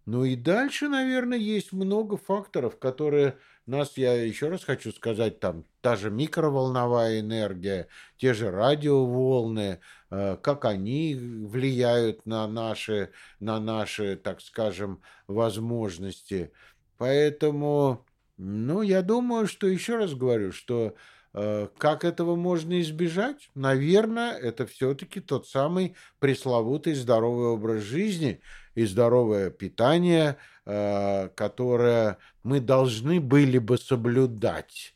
[0.05, 3.37] Ну и дальше, наверное, есть много факторов, которые
[3.67, 7.87] нас, я еще раз хочу сказать, там та же микроволновая энергия,
[8.17, 16.51] те же радиоволны, э, как они влияют на наши, на наши, так скажем, возможности.
[16.97, 18.05] Поэтому,
[18.37, 20.95] ну, я думаю, что еще раз говорю, что
[21.39, 23.51] Э, как этого можно избежать?
[23.53, 28.41] Наверное, это все-таки тот самый пресловутый здоровый образ жизни
[28.77, 34.95] и здоровое питание, э, которое мы должны были бы соблюдать.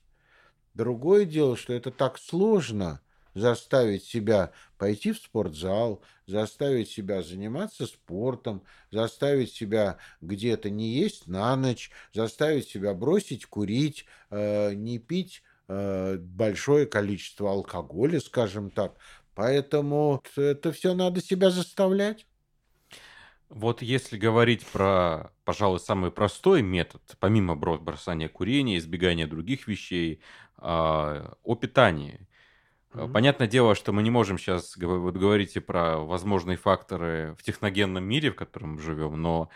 [0.74, 3.02] Другое дело, что это так сложно
[3.34, 8.62] заставить себя пойти в спортзал, заставить себя заниматься спортом,
[8.92, 16.18] заставить себя где-то не есть на ночь, заставить себя бросить курить, э, не пить Э,
[16.18, 18.98] большое количество алкоголя, скажем так.
[19.34, 22.28] Поэтому это все надо себя заставлять.
[23.52, 30.22] Вот если говорить про, пожалуй, самый простой метод, помимо бросания курения, избегания других вещей,
[30.56, 32.28] а, о питании.
[32.94, 33.12] Mm-hmm.
[33.12, 38.32] Понятное дело, что мы не можем сейчас вот говорить про возможные факторы в техногенном мире,
[38.32, 39.50] в котором мы живем, но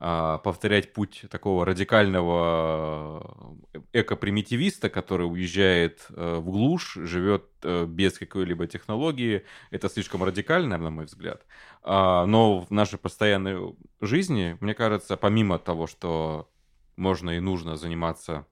[0.00, 8.66] повторять путь такого радикального э, эко-примитивиста, который уезжает э, в глушь, живет э, без какой-либо
[8.66, 9.44] технологии.
[9.70, 11.44] Это слишком радикально, на мой взгляд.
[11.82, 16.50] А, но в нашей постоянной жизни, мне кажется, помимо того, что
[16.96, 18.46] можно и нужно заниматься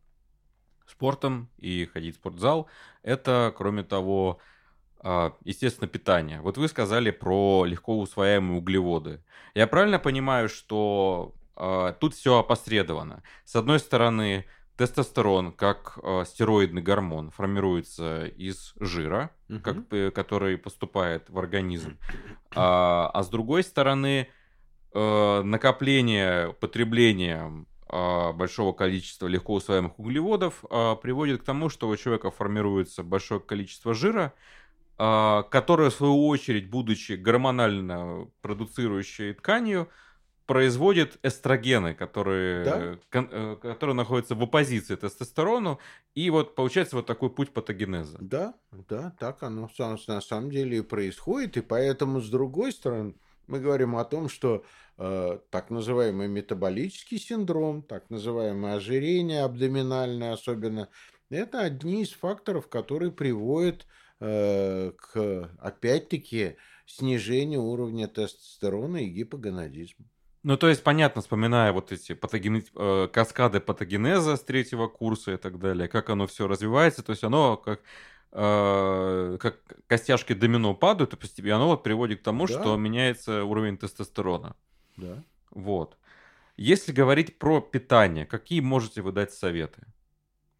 [0.87, 2.69] спортом и ходить в спортзал,
[3.03, 4.39] это, кроме того,
[5.01, 6.41] а, естественно, питание.
[6.41, 9.23] Вот вы сказали про легко усвояемые углеводы.
[9.55, 11.38] Я правильно понимаю, что а,
[12.01, 13.23] тут все опосредовано.
[13.45, 14.47] С одной стороны,
[14.79, 19.59] тестостерон, как э, стероидный гормон, формируется из жира, угу.
[19.61, 21.99] как, который поступает в организм.
[22.55, 24.27] А, а с другой стороны,
[24.95, 30.65] э, накопление, потребление э, большого количества легко усвояемых углеводов
[31.03, 34.33] приводит к тому, что у человека формируется большое количество жира,
[34.97, 39.91] которое, в свою очередь, будучи гормонально продуцирующей тканью,
[40.49, 42.99] производит эстрогены, которые, да?
[43.13, 45.79] кон, э, которые находятся в оппозиции тестостерону,
[46.15, 48.17] и вот получается вот такой путь патогенеза.
[48.19, 48.55] Да,
[48.89, 53.15] да, так оно на самом деле и происходит, и поэтому с другой стороны
[53.47, 54.65] мы говорим о том, что
[54.97, 60.89] э, так называемый метаболический синдром, так называемое ожирение абдоминальное особенно,
[61.29, 63.87] это одни из факторов, которые приводят
[64.21, 70.07] э, к, опять-таки, снижению уровня тестостерона и гипогонадизма.
[70.49, 72.65] Ну, то есть, понятно, вспоминая вот эти патоген...
[72.75, 77.23] э, каскады патогенеза с третьего курса и так далее, как оно все развивается, то есть
[77.23, 77.83] оно как,
[78.33, 82.55] э, как костяшки домино падают, и постепенно оно вот приводит к тому, да.
[82.55, 84.57] что меняется уровень тестостерона.
[84.97, 85.23] Да.
[85.51, 85.99] Вот.
[86.57, 89.83] Если говорить про питание, какие можете вы дать советы?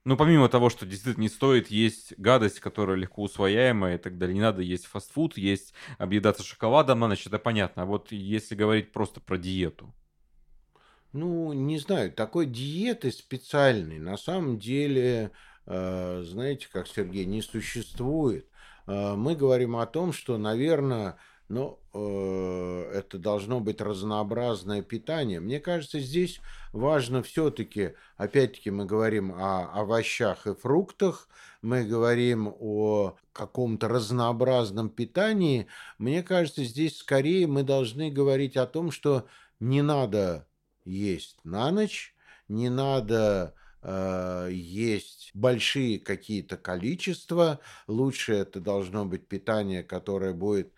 [0.05, 4.35] Ну, помимо того, что действительно не стоит есть гадость, которая легко усвояемая и так далее,
[4.35, 7.83] не надо есть фастфуд, есть объедаться шоколадом на ночь, это понятно.
[7.83, 9.93] А вот если говорить просто про диету.
[11.13, 15.33] Ну, не знаю, такой диеты специальной на самом деле,
[15.67, 18.47] э, знаете, как Сергей, не существует.
[18.87, 21.17] Э, мы говорим о том, что, наверное,
[21.49, 25.41] но э, это должно быть разнообразное питание.
[25.41, 26.41] Мне кажется, здесь
[26.73, 31.29] важно все-таки, опять-таки мы говорим о овощах и фруктах,
[31.63, 35.67] мы говорим о каком-то разнообразном питании.
[35.97, 39.27] Мне кажется, здесь скорее мы должны говорить о том, что
[39.59, 40.47] не надо
[40.85, 42.15] есть на ночь,
[42.49, 47.61] не надо э, есть большие какие-то количества.
[47.87, 50.73] Лучше это должно быть питание, которое будет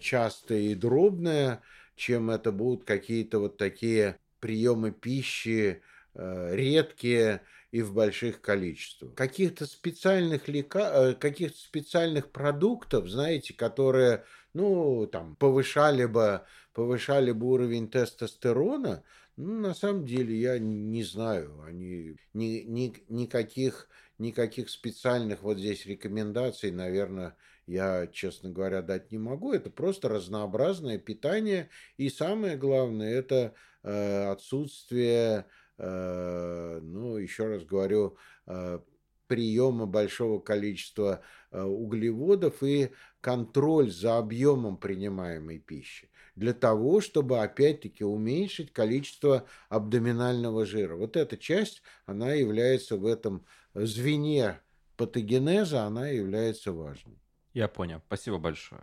[0.00, 1.62] частое и дробное,
[1.96, 5.82] чем это будут какие-то вот такие приемы пищи
[6.14, 9.14] э, редкие и в больших количествах.
[9.14, 10.90] Каких-то специальных лека...
[10.94, 16.42] Э, каких-то специальных продуктов, знаете, которые, ну, там, повышали бы,
[16.72, 19.02] повышали бы уровень тестостерона,
[19.36, 23.88] ну, на самом деле, я не знаю, они ни, ни, никаких,
[24.18, 27.36] никаких специальных вот здесь рекомендаций, наверное,
[27.68, 29.52] я, честно говоря, дать не могу.
[29.52, 31.68] Это просто разнообразное питание.
[31.98, 35.44] И самое главное, это э, отсутствие,
[35.76, 38.16] э, ну, еще раз говорю,
[38.46, 38.80] э,
[39.26, 42.90] приема большого количества э, углеводов и
[43.20, 46.10] контроль за объемом принимаемой пищи.
[46.36, 50.94] для того, чтобы опять-таки уменьшить количество абдоминального жира.
[50.94, 53.44] Вот эта часть, она является в этом
[53.74, 54.60] звене
[54.96, 57.18] патогенеза, она является важной.
[57.54, 58.02] Я понял.
[58.06, 58.82] Спасибо большое.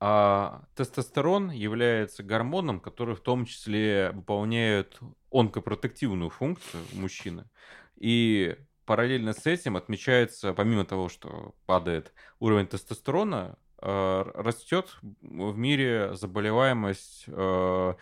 [0.00, 4.98] А тестостерон является гормоном, который в том числе выполняет
[5.30, 7.48] онкопротективную функцию у мужчины.
[7.96, 16.14] И параллельно с этим отмечается, помимо того, что падает уровень тестостерона, э, растет в мире
[16.14, 17.94] заболеваемость э,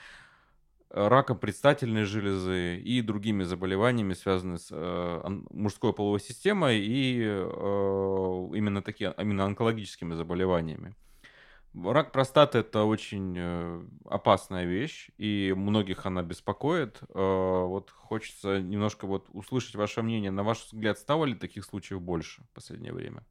[0.93, 9.15] раком предстательной железы и другими заболеваниями, связанными с э, мужской половой системой и именно такие,
[9.19, 10.95] именно онкологическими заболеваниями.
[11.75, 17.01] Рак простаты это очень э, опасная вещь, и многих она беспокоит.
[17.09, 20.31] Э, вот хочется немножко вот услышать ваше мнение.
[20.31, 23.25] На ваш взгляд, стало ли таких случаев больше в последнее время?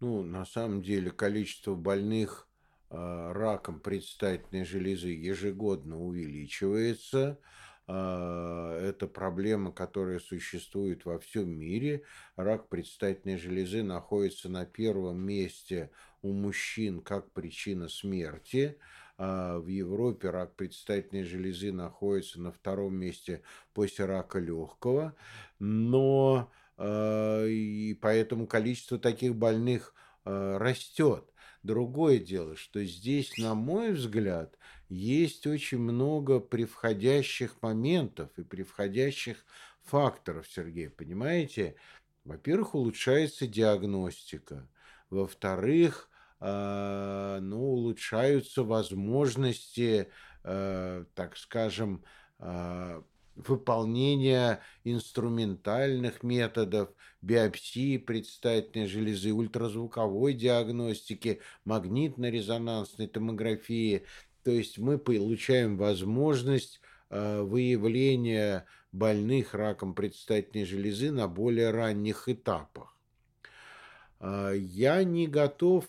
[0.00, 2.49] Ну, на самом деле, количество больных э,
[2.90, 7.38] раком предстательной железы ежегодно увеличивается.
[7.86, 12.04] Это проблема, которая существует во всем мире.
[12.36, 15.90] Рак предстательной железы находится на первом месте
[16.22, 18.76] у мужчин как причина смерти.
[19.22, 23.42] А в Европе рак предстательной железы находится на втором месте
[23.74, 25.14] после рака легкого.
[25.58, 31.29] Но а, и поэтому количество таких больных а, растет.
[31.62, 34.58] Другое дело, что здесь, на мой взгляд,
[34.88, 39.44] есть очень много превходящих моментов и превходящих
[39.82, 41.76] факторов, Сергей, понимаете?
[42.24, 44.68] Во-первых, улучшается диагностика.
[45.10, 50.10] Во-вторых, Э, ну, улучшаются возможности,
[50.42, 52.04] э, так скажем,
[52.38, 53.02] э,
[53.48, 56.90] выполнения инструментальных методов,
[57.22, 64.04] биопсии предстательной железы, ультразвуковой диагностики, магнитно-резонансной томографии.
[64.42, 66.80] То есть мы получаем возможность
[67.10, 72.96] выявления больных раком предстательной железы на более ранних этапах.
[74.20, 75.84] Я не готов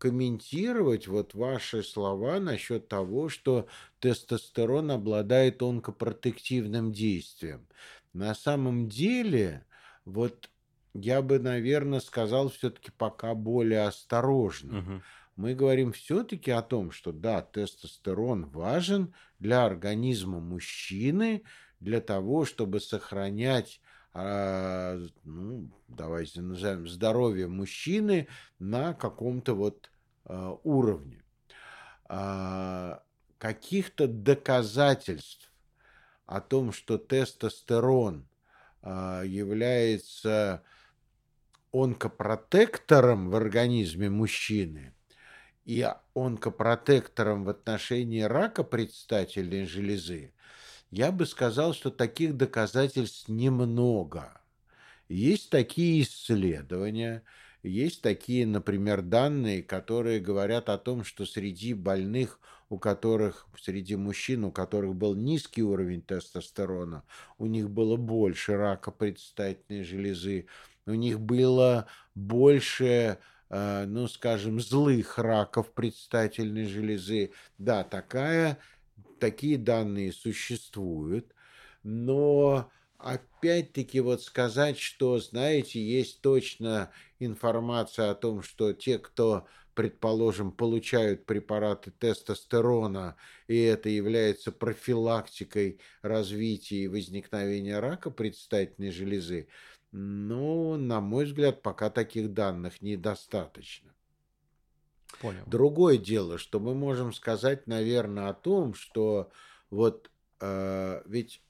[0.00, 7.68] комментировать вот ваши слова насчет того, что тестостерон обладает онкопротективным действием.
[8.14, 9.66] На самом деле,
[10.06, 10.48] вот
[10.94, 14.78] я бы, наверное, сказал все-таки пока более осторожно.
[14.78, 15.02] Угу.
[15.36, 21.42] Мы говорим все-таки о том, что да, тестостерон важен для организма мужчины,
[21.78, 23.82] для того, чтобы сохранять
[24.12, 29.90] а, ну, давайте назовем, здоровье мужчины на каком-то вот
[30.24, 31.22] а, уровне.
[32.04, 33.02] А,
[33.38, 35.52] каких-то доказательств
[36.26, 38.26] о том, что тестостерон
[38.82, 40.62] является
[41.72, 44.94] онкопротектором в организме мужчины
[45.64, 50.32] и онкопротектором в отношении рака предстательной железы,
[50.90, 54.40] я бы сказал, что таких доказательств немного.
[55.08, 57.22] Есть такие исследования,
[57.62, 64.44] есть такие, например, данные, которые говорят о том, что среди больных, у которых, среди мужчин,
[64.44, 67.04] у которых был низкий уровень тестостерона,
[67.38, 70.46] у них было больше рака предстательной железы,
[70.86, 73.18] у них было больше
[73.50, 77.32] э, ну, скажем, злых раков предстательной железы.
[77.58, 78.58] Да, такая
[79.20, 81.34] такие данные существуют,
[81.82, 90.52] но опять-таки вот сказать, что, знаете, есть точно информация о том, что те, кто, предположим,
[90.52, 93.16] получают препараты тестостерона,
[93.46, 99.48] и это является профилактикой развития и возникновения рака предстательной железы,
[99.92, 103.94] ну, на мой взгляд, пока таких данных недостаточно.
[105.20, 105.42] Понял.
[105.46, 109.30] Другое дело, что мы можем сказать, наверное, о том, что
[109.70, 111.42] вот э, ведь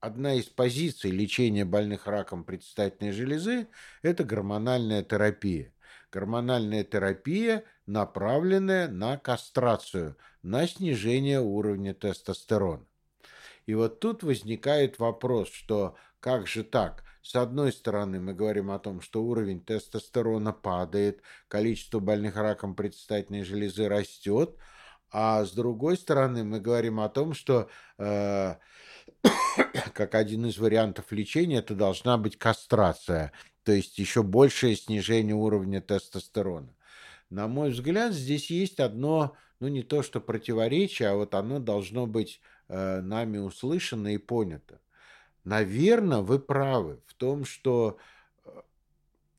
[0.00, 3.68] одна из позиций лечения больных раком предстательной железы–
[4.02, 5.72] это гормональная терапия.
[6.10, 12.84] Гормональная терапия, направленная на кастрацию, на снижение уровня тестостерона.
[13.66, 17.04] И вот тут возникает вопрос, что как же так?
[17.22, 23.44] С одной стороны, мы говорим о том, что уровень тестостерона падает, количество больных раком предстательной
[23.44, 24.56] железы растет,
[25.12, 27.68] а с другой стороны, мы говорим о том, что
[27.98, 28.56] э,
[29.94, 35.80] как один из вариантов лечения это должна быть кастрация, то есть еще большее снижение уровня
[35.80, 36.74] тестостерона.
[37.30, 42.06] На мой взгляд, здесь есть одно, ну не то что противоречие, а вот оно должно
[42.06, 44.80] быть э, нами услышано и понято.
[45.44, 47.98] Наверное, вы правы в том, что
[48.44, 48.50] э,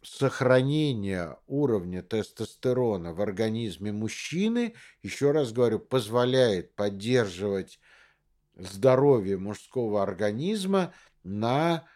[0.01, 7.79] сохранение уровня тестостерона в организме мужчины, еще раз говорю, позволяет поддерживать
[8.55, 10.93] здоровье мужского организма
[11.23, 11.87] на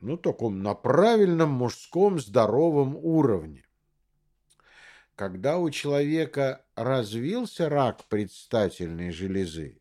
[0.00, 3.64] ну, таком на правильном мужском здоровом уровне.
[5.14, 9.80] Когда у человека развился рак предстательной железы,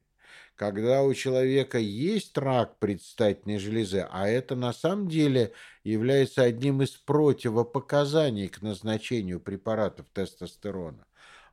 [0.56, 5.54] когда у человека есть рак предстательной железы, а это на самом деле
[5.84, 11.06] является одним из противопоказаний к назначению препаратов тестостерона.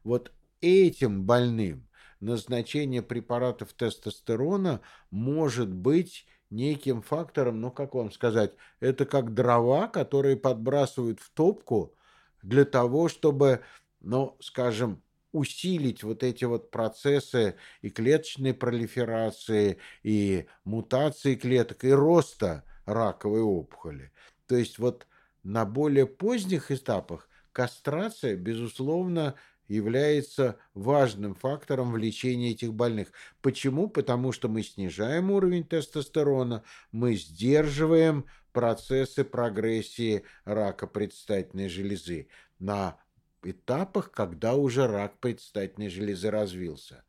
[0.04, 1.88] Вот этим больным
[2.20, 4.80] назначение препаратов тестостерона
[5.10, 11.94] может быть неким фактором, ну как вам сказать, это как дрова, которые подбрасывают в топку
[12.42, 13.62] для того, чтобы,
[14.00, 15.02] ну, скажем,
[15.32, 24.12] усилить вот эти вот процессы и клеточной пролиферации, и мутации клеток, и роста раковой опухоли.
[24.46, 25.06] То есть вот
[25.42, 29.34] на более поздних этапах кастрация, безусловно,
[29.68, 33.12] является важным фактором в лечении этих больных.
[33.40, 33.88] Почему?
[33.88, 42.28] Потому что мы снижаем уровень тестостерона, мы сдерживаем процессы прогрессии рака предстательной железы
[42.58, 42.98] на
[43.46, 47.04] этапах, когда уже рак предстательной железы развился.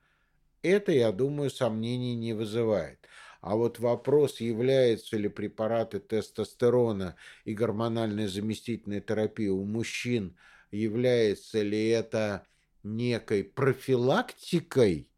[0.62, 3.00] Это, я думаю, сомнений не вызывает.
[3.42, 10.38] А вот вопрос, являются ли препараты тестостерона и гормональная заместительная терапия у мужчин,
[10.72, 12.48] является ли это
[12.84, 15.10] некой профилактикой,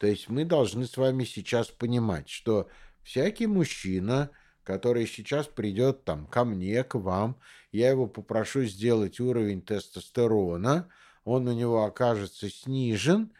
[0.00, 2.70] то есть мы должны с вами сейчас понимать, что
[3.02, 4.30] всякий мужчина,
[4.64, 7.40] который сейчас придет там ко мне, к вам,
[7.72, 10.88] я его попрошу сделать уровень тестостерона,
[11.24, 13.32] он у него окажется снижен,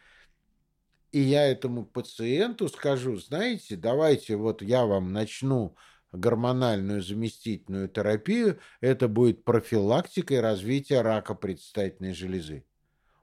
[1.12, 5.76] и я этому пациенту скажу, знаете, давайте вот я вам начну
[6.12, 12.64] гормональную заместительную терапию, это будет профилактикой развития рака предстательной железы.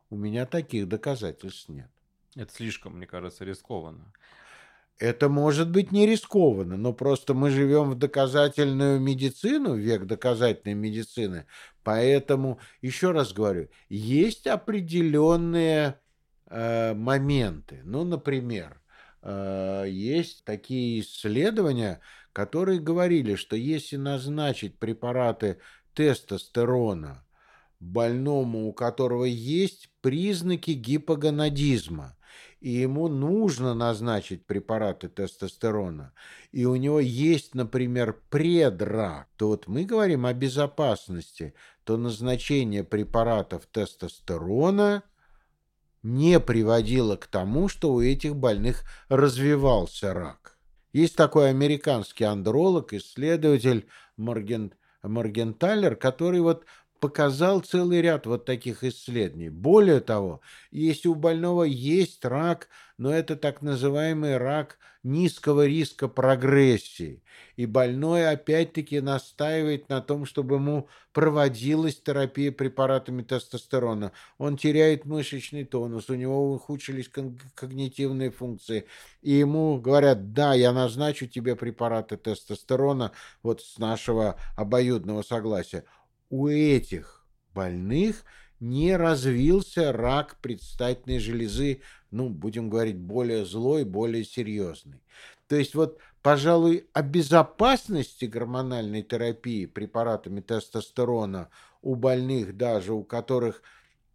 [0.10, 1.90] У меня таких доказательств нет.
[2.36, 4.14] Это слишком, мне кажется, рискованно.
[5.00, 11.46] Это может быть не рискованно, но просто мы живем в доказательную медицину, век доказательной медицины.
[11.84, 16.00] Поэтому, еще раз говорю, есть определенные
[16.50, 17.82] э, моменты.
[17.84, 18.82] Ну, например,
[19.22, 22.02] э, есть такие исследования,
[22.34, 25.60] которые говорили, что если назначить препараты
[25.94, 27.24] тестостерона
[27.80, 32.17] больному, у которого есть признаки гипогонадизма,
[32.60, 36.14] и ему нужно назначить препараты тестостерона,
[36.52, 41.54] и у него есть, например, предрак, то вот мы говорим о безопасности,
[41.84, 45.04] то назначение препаратов тестостерона
[46.04, 50.58] не приводило к тому, что у этих больных развивался рак.
[50.94, 56.66] Есть такой американский андролог, исследователь Морген, Моргенталер, который вот
[57.00, 59.50] показал целый ряд вот таких исследований.
[59.50, 60.42] Более того,
[60.72, 67.24] если у больного есть рак, но это так называемый рак низкого риска прогрессии,
[67.56, 74.12] и больной опять-таки настаивает на том, чтобы ему проводилась терапия препаратами тестостерона.
[74.38, 77.10] Он теряет мышечный тонус, у него ухудшились
[77.56, 78.88] когнитивные функции,
[79.22, 83.12] и ему говорят, да, я назначу тебе препараты тестостерона
[83.44, 85.86] вот с нашего обоюдного согласия
[86.30, 88.24] у этих больных
[88.60, 95.02] не развился рак предстательной железы, ну, будем говорить, более злой, более серьезный.
[95.48, 101.50] То есть вот, пожалуй, о безопасности гормональной терапии препаратами тестостерона
[101.82, 103.62] у больных, даже у которых,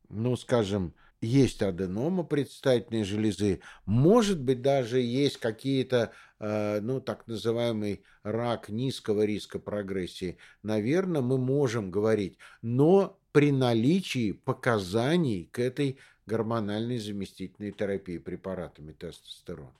[0.08, 6.10] ну, скажем, есть аденома предстательной железы, может быть, даже есть какие-то,
[6.42, 15.48] ну, так называемый рак низкого риска прогрессии, наверное, мы можем говорить, но при наличии показаний
[15.52, 19.72] к этой гормональной заместительной терапии препаратами тестостерона.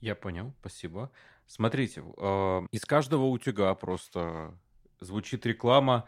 [0.00, 1.10] Я понял, спасибо.
[1.46, 4.54] Смотрите, э, из каждого утюга просто
[5.00, 6.06] звучит реклама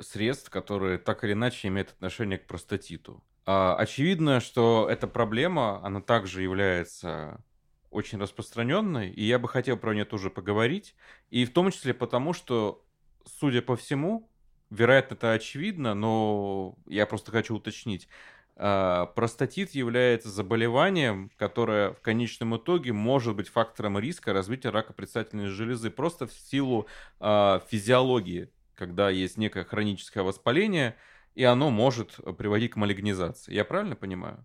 [0.00, 3.22] средств, которые так или иначе имеют отношение к простатиту.
[3.46, 7.42] А, очевидно, что эта проблема, она также является
[7.90, 10.94] очень распространенной, и я бы хотел про нее тоже поговорить,
[11.30, 12.84] и в том числе потому, что,
[13.24, 14.28] судя по всему,
[14.70, 18.08] вероятно, это очевидно, но я просто хочу уточнить,
[18.56, 25.46] а, простатит является заболеванием, которое в конечном итоге может быть фактором риска развития рака предстательной
[25.46, 26.86] железы просто в силу
[27.18, 30.96] а, физиологии, когда есть некое хроническое воспаление–
[31.34, 33.54] и оно может приводить к малигнизации.
[33.54, 34.44] Я правильно понимаю?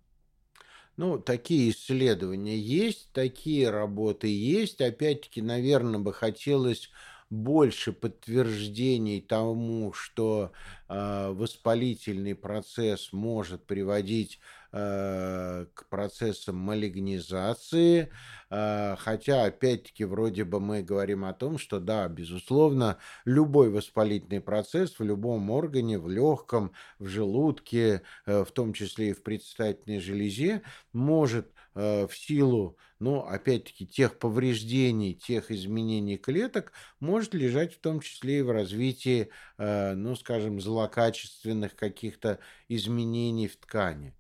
[0.98, 4.80] Ну, такие исследования есть, такие работы есть.
[4.82, 6.90] Опять-таки, наверное, бы хотелось
[7.30, 10.52] больше подтверждений тому, что
[10.88, 14.40] э, воспалительный процесс может приводить
[14.76, 18.12] к процессам малигнизации,
[18.50, 25.00] э, хотя, опять-таки, вроде бы мы говорим о том, что да, безусловно, любой воспалительный процесс
[25.00, 30.62] в любом органе, в легком, в желудке, э, в том числе и в предстательной железе,
[30.92, 31.48] может
[31.78, 36.72] Э, в силу, ну, опять-таки, тех повреждений, тех изменений клеток,
[37.02, 43.58] может лежать в том числе и в развитии, э, ну, скажем, злокачественных каких-то изменений в
[43.58, 44.16] ткани.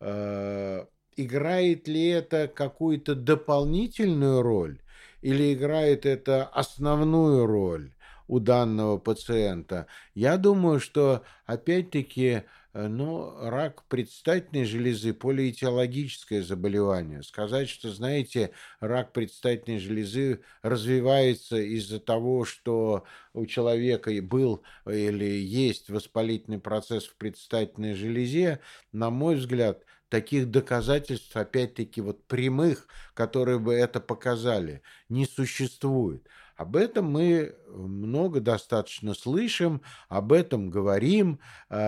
[0.00, 0.86] Э,
[1.16, 4.80] играет ли это какую-то дополнительную роль
[5.20, 7.92] или играет это основную роль?
[8.26, 9.88] у данного пациента.
[10.14, 17.22] Я думаю, что опять-таки Э, но рак предстательной железы– полиэтиологическое заболевание.
[17.22, 25.90] Сказать, что, знаете, рак предстательной железы развивается из-за того, что у человека был или есть
[25.90, 28.60] воспалительный процесс в предстательной железе,
[28.92, 36.28] на мой взгляд, таких доказательств, опять-таки, вот прямых, которые бы это показали, не существует.
[36.56, 39.80] Об этом мы много достаточно слышим,
[40.10, 41.40] об этом говорим,
[41.70, 41.80] э,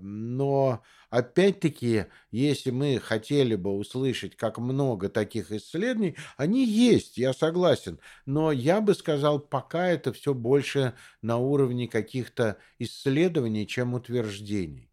[0.00, 8.00] но опять-таки, если мы хотели бы услышать, как много таких исследований, они есть, я согласен,
[8.24, 14.90] но я бы сказал, пока это все больше на уровне каких-то исследований, чем утверждений.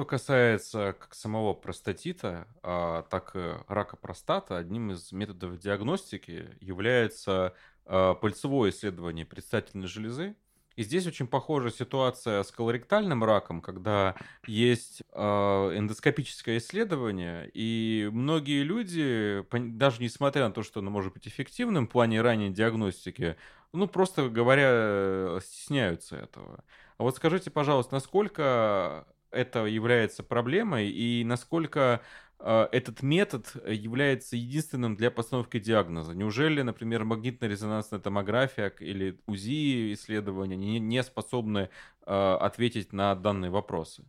[0.00, 7.54] Что касается как самого простатита, а, так и рака простаты, одним из методов диагностики является
[7.84, 10.36] а, пальцевое исследование предстательной железы.
[10.76, 14.14] И здесь очень похожа ситуация с колоректальным раком, когда
[14.46, 21.28] есть э, эндоскопическое исследование, и многие люди, даже несмотря на то, что оно может быть
[21.28, 23.36] эффективным в плане ранней диагностики,
[23.74, 26.64] ну, просто говоря, стесняются этого.
[26.96, 32.00] А вот скажите, пожалуйста, насколько это является проблемой и насколько
[32.38, 36.14] э, этот метод является единственным для постановки диагноза?
[36.14, 41.70] Неужели, например, магнитно-резонансная томография или УЗИ исследования не, способны
[42.06, 44.04] э, ответить на данные вопросы?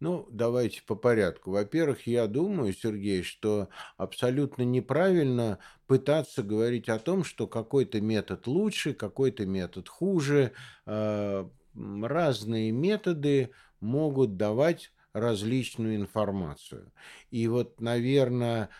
[0.00, 1.50] Ну, давайте по порядку.
[1.50, 8.94] Во-первых, я думаю, Сергей, что абсолютно неправильно пытаться говорить о том, что какой-то метод лучше,
[8.94, 10.52] какой-то метод хуже.
[10.86, 13.50] Э, разные методы
[13.80, 16.92] могут давать различную информацию.
[17.30, 18.70] И вот, наверное,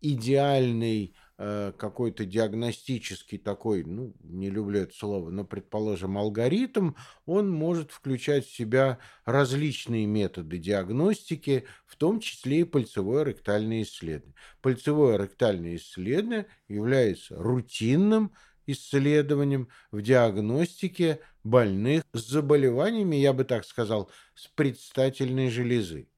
[0.00, 6.92] идеальный э, какой-то диагностический такой, ну, не люблю это слово, но, предположим, алгоритм,
[7.26, 14.34] он может включать в себя различные методы диагностики, в том числе и пальцевое ректальное исследование.
[14.62, 18.32] Пальцевое ректальное исследование является рутинным
[18.72, 26.08] исследованием в диагностике больных с заболеваниями, я бы так сказал, с предстательной железы.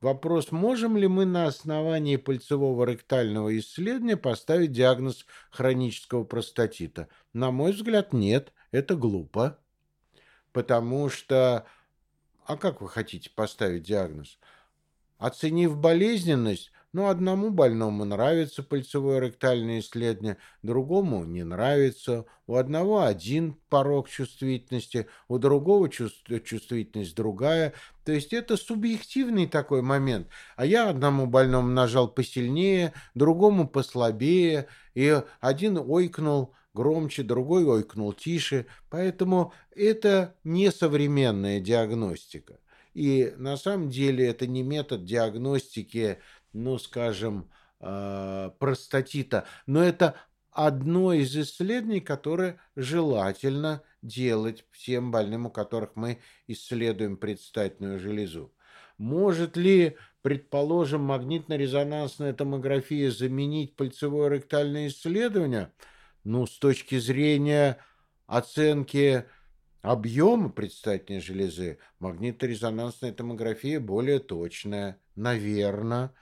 [0.00, 7.08] Вопрос, можем ли мы на основании пальцевого ректального исследования поставить диагноз хронического простатита?
[7.32, 9.60] На мой взгляд, нет, это глупо.
[10.52, 11.66] Потому что,
[12.44, 14.40] а как вы хотите поставить диагноз?
[15.18, 22.26] Оценив болезненность, но одному больному нравится пальцевое ректальное исследование, другому не нравится.
[22.46, 27.72] У одного один порог чувствительности, у другого чувствительность другая.
[28.04, 30.28] То есть это субъективный такой момент.
[30.56, 38.66] А я одному больному нажал посильнее, другому послабее, и один ойкнул, громче, другой ойкнул тише.
[38.90, 42.58] Поэтому это не современная диагностика.
[42.94, 46.18] И на самом деле это не метод диагностики
[46.52, 47.50] ну, скажем,
[47.80, 49.46] э, простатита.
[49.66, 50.16] Но это
[50.50, 58.52] одно из исследований, которое желательно делать всем больным, у которых мы исследуем предстательную железу.
[58.98, 65.72] Может ли, предположим, магнитно-резонансная томография заменить пальцевое ректальное исследование?
[66.24, 67.78] Ну, с точки зрения
[68.26, 69.24] оценки
[69.80, 76.12] объема предстательной железы, магнитно-резонансная томография более точная, наверное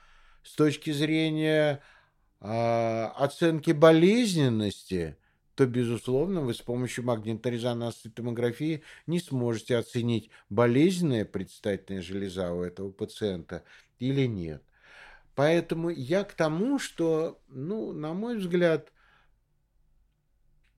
[0.42, 1.82] с точки зрения
[2.40, 5.16] э, оценки болезненности,
[5.54, 12.90] то, безусловно, вы с помощью магнитно-резонансной томографии не сможете оценить, болезненная предстательная железа у этого
[12.90, 13.62] пациента
[13.98, 14.62] или нет.
[15.34, 18.92] Поэтому я к тому, что, ну, на мой взгляд,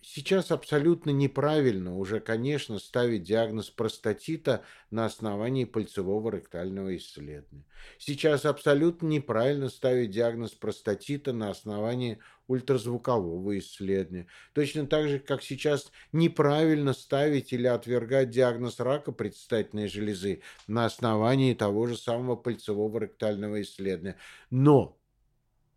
[0.04, 7.64] Сейчас абсолютно неправильно уже, конечно, ставить диагноз простатита на основании пальцевого ректального исследования.
[7.98, 14.26] Сейчас абсолютно неправильно ставить диагноз простатита на основании ультразвукового исследования.
[14.54, 21.54] Точно так же, как сейчас неправильно ставить или отвергать диагноз рака предстательной железы на основании
[21.54, 24.16] того же самого пальцевого ректального исследования.
[24.50, 24.98] Но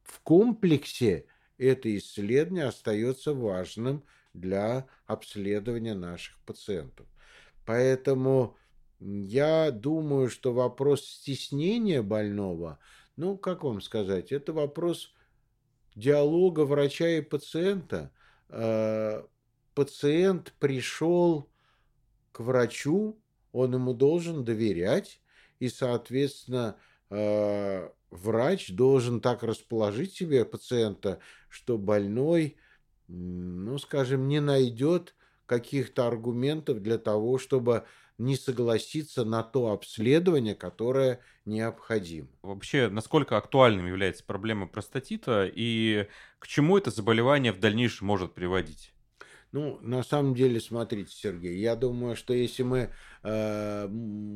[0.03, 4.03] в комплексе это исследование остается важным
[4.33, 7.07] для обследования наших пациентов.
[7.65, 8.57] Поэтому
[8.99, 12.79] я думаю, что вопрос стеснения больного,
[13.15, 15.13] ну, как вам сказать, это вопрос
[15.95, 18.11] диалога врача и пациента.
[18.49, 19.25] А,
[19.73, 21.49] пациент пришел
[22.31, 23.19] к врачу,
[23.51, 25.21] он ему должен доверять,
[25.59, 26.77] и, соответственно,
[27.09, 32.57] а, врач должен так расположить себе пациента, что больной,
[33.07, 37.85] ну, скажем, не найдет каких-то аргументов для того, чтобы
[38.17, 42.29] не согласиться на то обследование, которое необходимо.
[42.41, 46.07] Вообще, насколько актуальным является проблема простатита и
[46.39, 48.94] к чему это заболевание в дальнейшем может приводить?
[49.55, 52.89] Ну, на самом деле, смотрите, Сергей, я думаю, что если мы
[53.23, 53.89] э,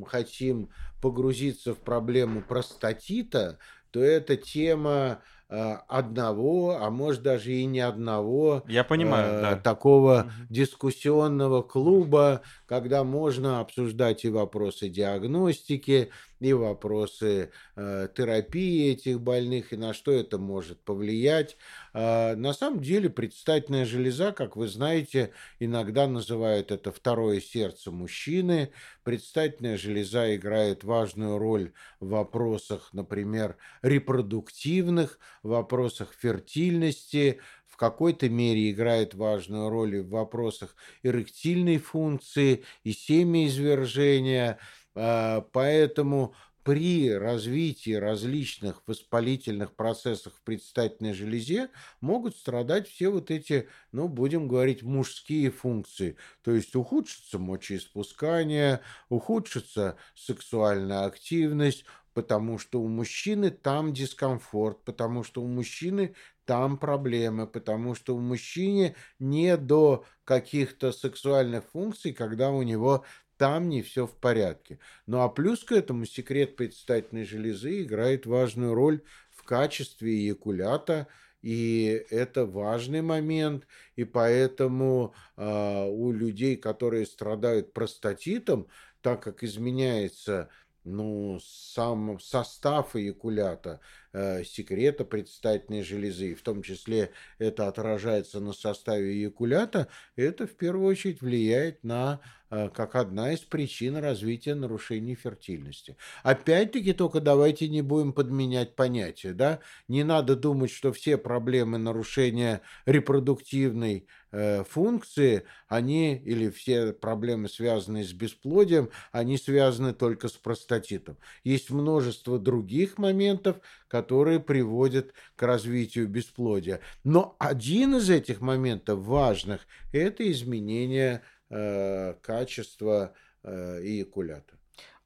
[0.07, 0.69] хотим
[1.01, 3.59] погрузиться в проблему простатита,
[3.91, 9.55] то эта тема э, одного, а может даже и не одного Я понимаю, э, да.
[9.57, 10.31] такого угу.
[10.49, 19.77] дискуссионного клуба, когда можно обсуждать и вопросы диагностики, и вопросы э, терапии этих больных, и
[19.77, 21.57] на что это может повлиять.
[21.93, 28.71] Э, на самом деле предстательная железа, как вы знаете, иногда называют это второе сердце мужчины.
[29.03, 38.71] Предстательная железа играет важную роль в вопросах, например, репродуктивных, в вопросах фертильности, в какой-то мере
[38.71, 44.59] играет важную роль в вопросах эректильной функции и семяизвержения.
[44.95, 46.33] А, поэтому
[46.63, 51.69] при развитии различных воспалительных процессов в предстательной железе
[52.01, 56.17] могут страдать все вот эти, ну, будем говорить, мужские функции.
[56.43, 65.41] То есть ухудшится мочеиспускание, ухудшится сексуальная активность, потому что у мужчины там дискомфорт, потому что
[65.41, 66.15] у мужчины
[66.45, 73.05] там проблемы, потому что у мужчины не до каких-то сексуальных функций, когда у него
[73.39, 74.79] там не все в порядке.
[75.07, 81.07] Ну а плюс к этому секрет предстательной железы играет важную роль в качестве эякулята,
[81.41, 83.65] и это важный момент,
[83.95, 88.67] и поэтому э, у людей, которые страдают простатитом,
[89.01, 90.49] так как изменяется
[90.83, 93.79] ну, сам состав эякулята,
[94.11, 99.87] э, секрета предстательной железы, в том числе это отражается на составе эякулята,
[100.17, 102.19] это в первую очередь влияет на
[102.49, 105.97] как одна из причин развития нарушений фертильности.
[106.23, 109.59] Опять-таки, только давайте не будем подменять понятия, да?
[109.87, 118.03] Не надо думать, что все проблемы нарушения репродуктивной э, функции, они, или все проблемы, связанные
[118.03, 121.17] с бесплодием, они связаны только с простатитом.
[121.43, 126.79] Есть множество других моментов, которые приводят к развитию бесплодия.
[127.03, 134.57] Но один из этих моментов важных– это изменение э, качества э, эякулята.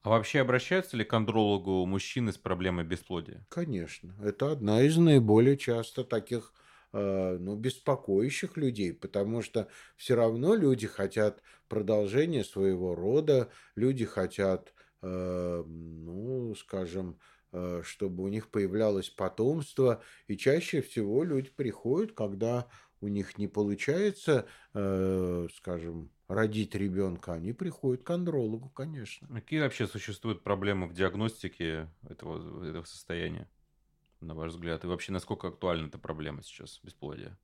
[0.02, 3.46] А вообще обращаются ли к андрологу мужчины с проблемой бесплодия?
[3.48, 4.14] Конечно.
[4.22, 6.52] Это одна из наиболее часто таких
[6.92, 14.74] э, ну, беспокоящих людей, потому что все равно люди хотят продолжения своего рода, люди хотят,
[15.00, 17.18] ну, скажем,
[17.82, 22.68] чтобы у них появлялось потомство, и чаще всего люди приходят, когда
[23.00, 29.28] у них не получается, скажем, родить ребенка, они приходят к андрологу, конечно.
[29.28, 33.48] Какие вообще существуют проблемы в диагностике этого, этого состояния,
[34.20, 34.84] на ваш взгляд?
[34.84, 37.38] И вообще, насколько актуальна эта проблема сейчас, бесплодия?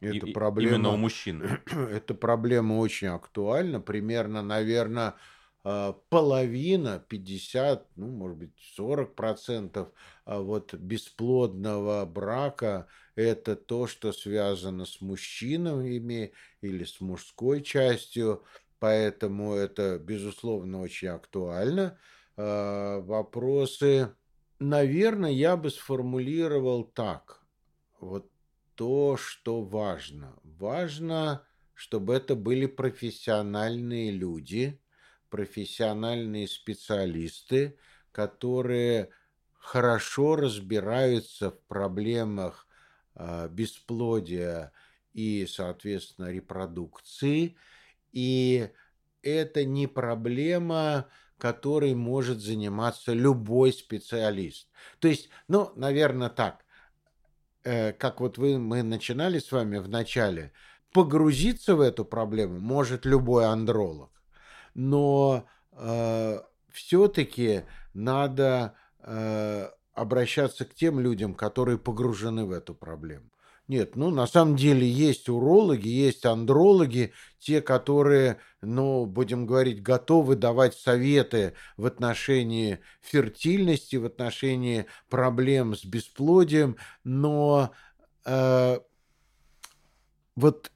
[0.00, 1.42] Это и, проблема, именно у мужчин.
[1.70, 3.80] Эта проблема очень актуальна.
[3.80, 5.14] Примерно, наверное,
[5.62, 9.88] половина, 50, ну, может быть, 40 процентов
[10.24, 12.86] а вот бесплодного брака–
[13.16, 18.44] это то, что связано с мужчинами или с мужской частью,
[18.78, 21.98] поэтому это, безусловно, очень актуально.
[22.36, 24.14] А, вопросы,
[24.58, 27.42] наверное, я бы сформулировал так.
[27.98, 28.30] Вот
[28.76, 30.38] то, что важно.
[30.44, 31.44] Важно,
[31.74, 34.80] чтобы это были профессиональные люди,
[35.30, 37.78] профессиональные специалисты,
[38.12, 39.10] которые
[39.52, 42.66] хорошо разбираются в проблемах
[43.14, 44.72] а, бесплодия
[45.12, 47.56] и, соответственно, репродукции.
[48.12, 48.70] И
[49.22, 51.06] это не проблема,
[51.38, 54.68] которой может заниматься любой специалист.
[54.98, 56.64] То есть, ну, наверное, так,
[57.64, 60.52] э, как вот вы, мы начинали с вами в начале,
[60.92, 64.10] погрузиться в эту проблему может любой андролог.
[64.74, 66.38] Но э,
[66.70, 67.62] все-таки
[67.94, 73.30] надо э, обращаться к тем людям, которые погружены в эту проблему.
[73.70, 80.34] Нет, ну на самом деле есть урологи, есть андрологи, те, которые, ну, будем говорить, готовы
[80.34, 87.70] давать советы в отношении фертильности, в отношении проблем с бесплодием, но
[88.24, 88.80] э,
[90.34, 90.72] вот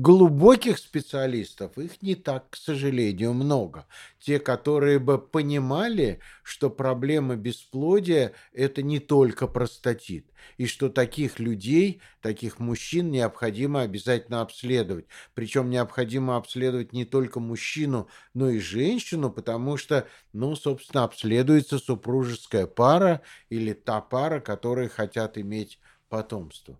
[0.00, 3.86] глубоких специалистов, их не так, к сожалению, много.
[4.18, 10.24] Те, которые бы понимали, что проблема бесплодия– это не только простатит,
[10.56, 15.04] и что таких людей, таких мужчин необходимо обязательно обследовать.
[15.34, 22.66] Причем необходимо обследовать не только мужчину, но и женщину, потому что, ну, собственно, обследуется супружеская
[22.66, 23.20] пара
[23.50, 25.78] или та пара, которые хотят иметь
[26.08, 26.78] потомство.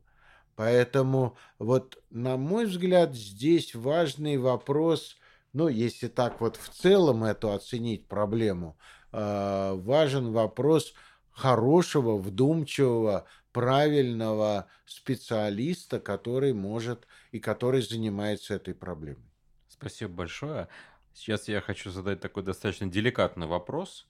[0.56, 5.16] Поэтому вот, на мой взгляд, здесь важный вопрос,
[5.52, 8.76] ну, если так вот в целом эту оценить проблему,
[9.12, 10.94] э, важен вопрос
[11.30, 19.30] хорошего, вдумчивого, правильного специалиста, который может и который занимается этой проблемой.
[19.68, 20.68] Спасибо большое.
[21.14, 24.06] Сейчас я хочу задать такой достаточно деликатный вопрос.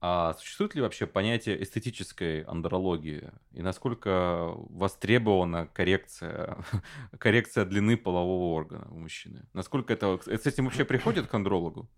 [0.00, 3.32] А существует ли вообще понятие эстетической андрологии?
[3.52, 6.58] И насколько востребована коррекция,
[7.18, 9.44] коррекция длины полового органа у мужчины?
[9.54, 10.20] Насколько это...
[10.24, 11.88] С этим вообще приходят к андрологу?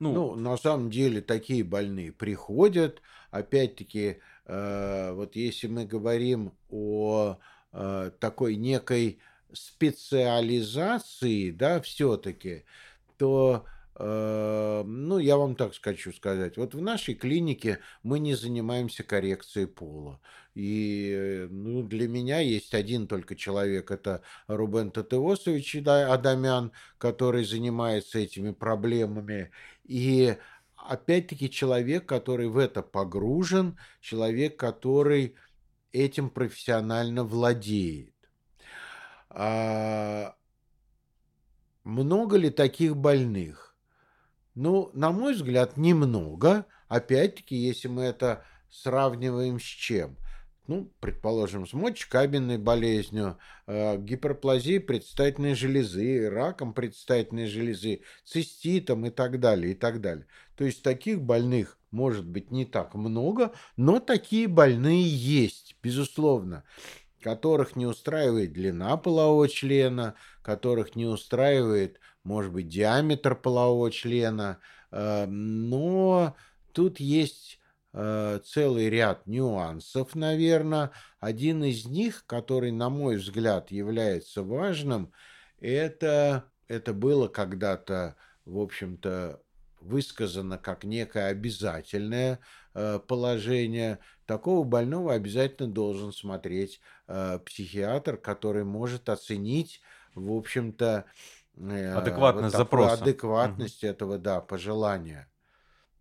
[0.00, 3.00] Ну, ну на самом деле такие больные приходят.
[3.30, 7.38] Опять-таки, э, вот если мы говорим о
[7.72, 9.20] э, такой некой
[9.52, 12.64] специализации, да, все-таки,
[13.16, 13.64] то
[13.98, 16.56] ну, я вам так хочу сказать.
[16.56, 20.20] Вот в нашей клинике мы не занимаемся коррекцией пола.
[20.54, 28.52] И ну, для меня есть один только человек, это Рубен Татеосович Адамян, который занимается этими
[28.52, 29.50] проблемами.
[29.84, 30.36] И
[30.76, 35.36] опять-таки человек, который в это погружен, человек, который
[35.92, 38.14] этим профессионально владеет.
[39.30, 40.34] А
[41.84, 43.71] много ли таких больных?
[44.54, 46.66] Ну, на мой взгляд, немного.
[46.88, 50.16] Опять-таки, если мы это сравниваем с чем?
[50.68, 59.40] Ну, предположим, с мочекабельной болезнью, э, гиперплазией предстательной железы, раком предстательной железы, циститом и так
[59.40, 60.26] далее, и так далее.
[60.56, 66.62] То есть таких больных может быть не так много, но такие больные есть, безусловно
[67.22, 74.58] которых не устраивает длина полового члена, которых не устраивает может быть, диаметр полового члена,
[74.90, 76.36] э, но
[76.72, 77.58] тут есть
[77.92, 80.92] э, целый ряд нюансов, наверное.
[81.20, 85.12] Один из них, который, на мой взгляд, является важным,
[85.60, 89.40] это, это было когда-то, в общем-то,
[89.80, 92.38] высказано как некое обязательное
[92.74, 93.98] э, положение.
[94.26, 96.80] Такого больного обязательно должен смотреть
[97.44, 99.80] психиатр, который может оценить,
[100.14, 101.06] в общем-то,
[101.56, 103.02] Э, адекватность вот запроса.
[103.02, 103.90] Адекватность угу.
[103.90, 105.28] этого, да, пожелания.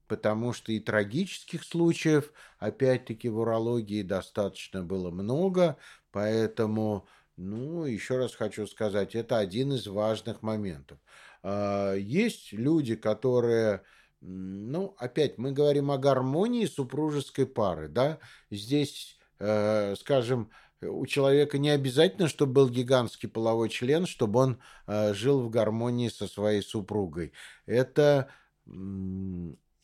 [0.08, 5.78] Потому что и трагических случаев, опять-таки, в урологии достаточно было много,
[6.12, 7.08] поэтому,
[7.38, 11.00] ну, еще раз хочу сказать, это один из важных моментов.
[11.44, 13.84] А, есть люди, которые,
[14.22, 18.20] ну, опять, мы говорим о гармонии супружеской пары, да,
[18.52, 20.52] здесь, э, скажем,
[20.82, 26.10] у человека не обязательно, чтобы был гигантский половой член, чтобы он э, жил в гармонии
[26.10, 27.34] со своей супругой.
[27.66, 28.30] Это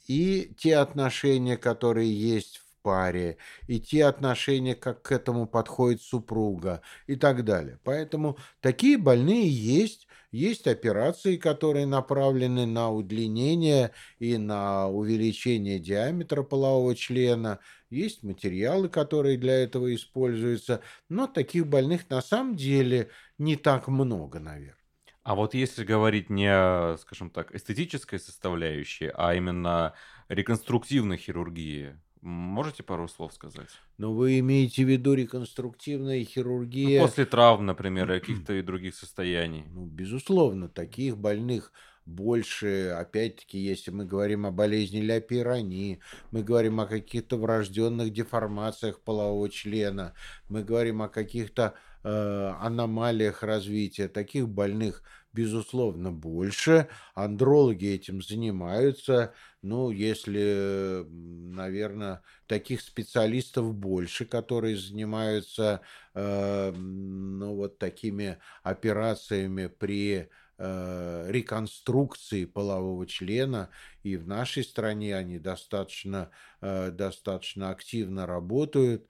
[0.08, 7.18] и те отношения, которые есть паре, и те отношения, как к этому подходит супруга и
[7.18, 7.80] так далее.
[7.84, 10.08] Поэтому такие больные есть.
[10.32, 17.60] Есть операции, которые направлены на удлинение и на увеличение диаметра полового члена.
[17.90, 20.82] Есть материалы, которые для этого используются.
[21.10, 24.78] Но таких больных на самом деле не так много, наверное.
[25.24, 29.94] А вот если говорить не, скажем так, эстетической составляющей, а именно
[30.30, 33.70] реконструктивной хирургии, Можете пару слов сказать?
[33.98, 37.00] Ну, вы имеете в виду реконструктивная хирургия?
[37.00, 39.66] Ну, после травм, например, каких-то и других состояний.
[39.68, 41.72] Ну, безусловно, таких больных
[42.08, 46.00] больше, опять-таки, если мы говорим о болезни ляпирани,
[46.32, 50.14] мы говорим о каких-то врожденных деформациях полового члена,
[50.48, 54.08] мы говорим о каких-то э, аномалиях развития.
[54.08, 56.88] Таких больных, безусловно, больше.
[57.16, 59.34] Андрологи этим занимаются.
[59.62, 65.82] Ну, если, наверное, таких специалистов больше, которые занимаются
[66.14, 73.70] э, ну, вот такими операциями при э, реконструкции полового члена,
[74.04, 76.32] и в нашей стране они достаточно,
[76.62, 79.08] э, достаточно активно работают.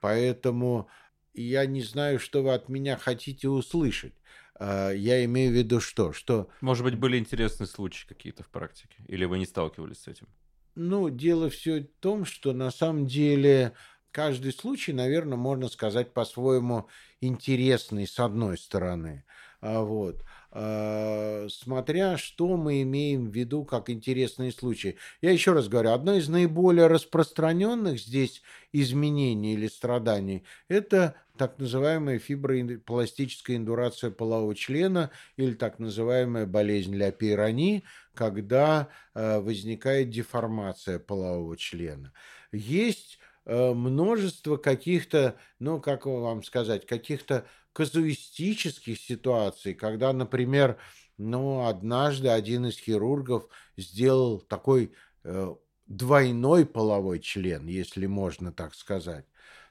[0.00, 0.88] Поэтому
[1.34, 4.14] я не знаю, что вы от меня хотите услышать.
[4.58, 6.12] Э, я имею в виду что?
[6.12, 6.48] Что...
[6.60, 8.96] Может быть, были интересные случаи какие-то в практике?
[9.08, 10.28] Или вы не сталкивались с этим?
[10.74, 13.72] Ну, дело все в том, что на самом деле
[14.12, 16.88] каждый случай, наверное, можно сказать по-своему
[17.20, 19.24] интересный с одной стороны.
[19.60, 20.24] А, вот.
[20.52, 24.96] А, смотря что мы имеем в виду как интересные случаи.
[25.20, 28.42] Я еще раз говорю, одно из наиболее распространенных здесь
[28.72, 37.12] изменений или страданий– это так называемая фибропластическая индурация полового члена или так называемая болезнь ля
[37.12, 37.84] пейрони,
[38.14, 42.12] когда а, возникает деформация полового члена.
[42.52, 50.78] Есть множество каких-то, ну, как вам сказать, каких-то казуистических ситуаций, когда, например,
[51.18, 54.92] ну, однажды один из хирургов сделал такой
[55.24, 55.54] э,
[55.86, 59.26] двойной половой член, если можно так сказать.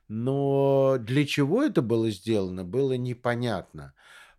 [0.07, 3.93] Но для чего это было сделано, было непонятно.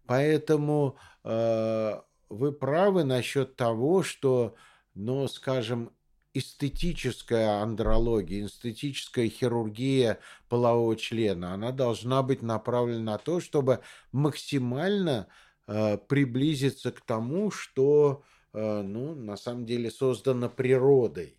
[0.06, 4.56] Поэтому э, вы правы насчет того, что,
[4.94, 5.92] ну, скажем,
[6.34, 13.80] эстетическая андрология, эстетическая хирургия полового члена, она должна быть направлена на то, чтобы
[14.12, 15.26] максимально
[15.66, 18.22] э, приблизиться к тому, что
[18.52, 21.36] э, ну, на самом деле создано природой.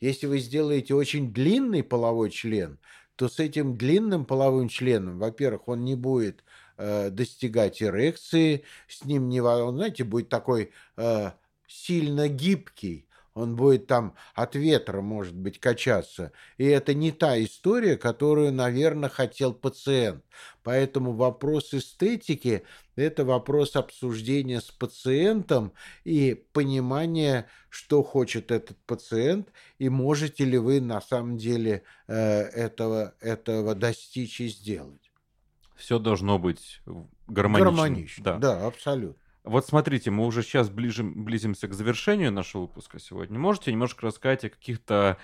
[0.00, 2.78] Если вы сделаете очень длинный половой член,
[3.16, 6.42] то с этим длинным половым членом, во-первых, он не будет
[6.76, 11.30] э, достигать эрекции, с ним не, он, знаете, будет такой э,
[11.68, 16.32] сильно гибкий, он будет там от ветра, может быть, качаться.
[16.56, 20.24] И это не та история, которую, наверное, хотел пациент.
[20.62, 22.62] Поэтому вопрос эстетики–
[22.96, 25.72] это вопрос обсуждения с пациентом
[26.04, 33.14] и понимания, что хочет этот пациент, и можете ли вы на самом деле э, этого,
[33.20, 35.10] этого достичь и сделать.
[35.74, 36.80] Все должно быть
[37.26, 37.64] гармонично.
[37.64, 39.23] Гармонично, да, да абсолютно.
[39.44, 43.38] Вот смотрите, мы уже сейчас ближим, близимся к завершению нашего выпуска сегодня.
[43.38, 45.18] Можете немножко рассказать о каких-то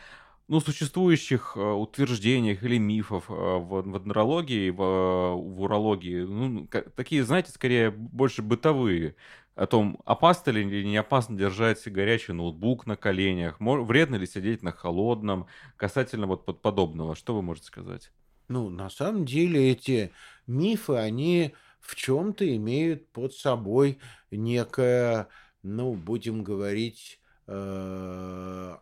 [0.46, 7.24] ну, существующих э, утверждениях или мифов э, в, в андрологии, в, в урологии, ну, такие,
[7.24, 9.14] знаете, скорее больше бытовые,
[9.54, 14.62] о том, опасно ли или не опасно держать горячий ноутбук на коленях, вредно ли сидеть
[14.62, 15.46] на холодном,
[15.76, 17.14] касательно вот подобного.
[17.14, 18.10] Что вы можете сказать?
[18.48, 20.10] Ну, на самом деле эти
[20.46, 23.98] мифы, они в чем-то имеют под собой
[24.30, 25.28] некое,
[25.62, 28.76] ну, будем говорить, э,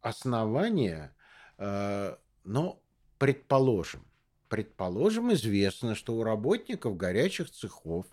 [0.00, 1.14] основание,
[1.58, 2.82] э, но
[3.18, 4.04] предположим,
[4.48, 8.06] предположим, известно, что у работников горячих цехов,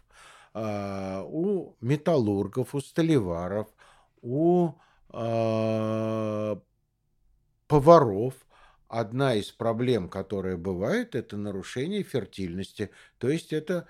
[0.54, 3.68] э, у металлургов, у столеваров,
[4.22, 4.74] у
[7.68, 8.34] поваров
[8.88, 12.90] одна из проблем, которая бывает, это нарушение фертильности.
[13.18, 13.88] То есть это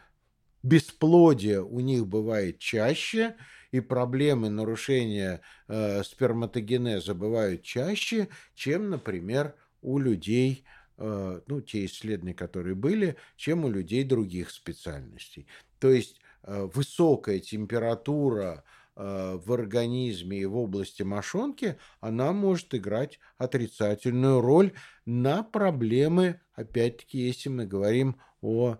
[0.64, 3.36] бесплодие у них бывает чаще,
[3.72, 10.66] и проблемы нарушения э, сперматогенеза бывают чаще, чем, например, у людей,
[10.98, 15.48] э, ну, те исследования, которые были, чем у людей других специальностей.
[15.80, 18.64] То есть э, высокая температура
[18.96, 24.74] э, в организме и в области мошонки, она может играть отрицательную роль
[25.06, 28.78] на проблемы, опять-таки, если мы говорим о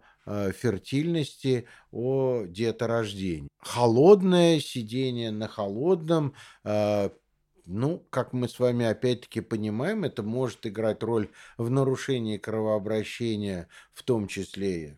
[0.54, 3.50] фертильности, о деторождении.
[3.60, 7.10] Холодное сидение на холодном, э,
[7.66, 14.04] ну, как мы с вами опять-таки понимаем, это может играть роль в нарушении кровообращения, в
[14.04, 14.98] том числе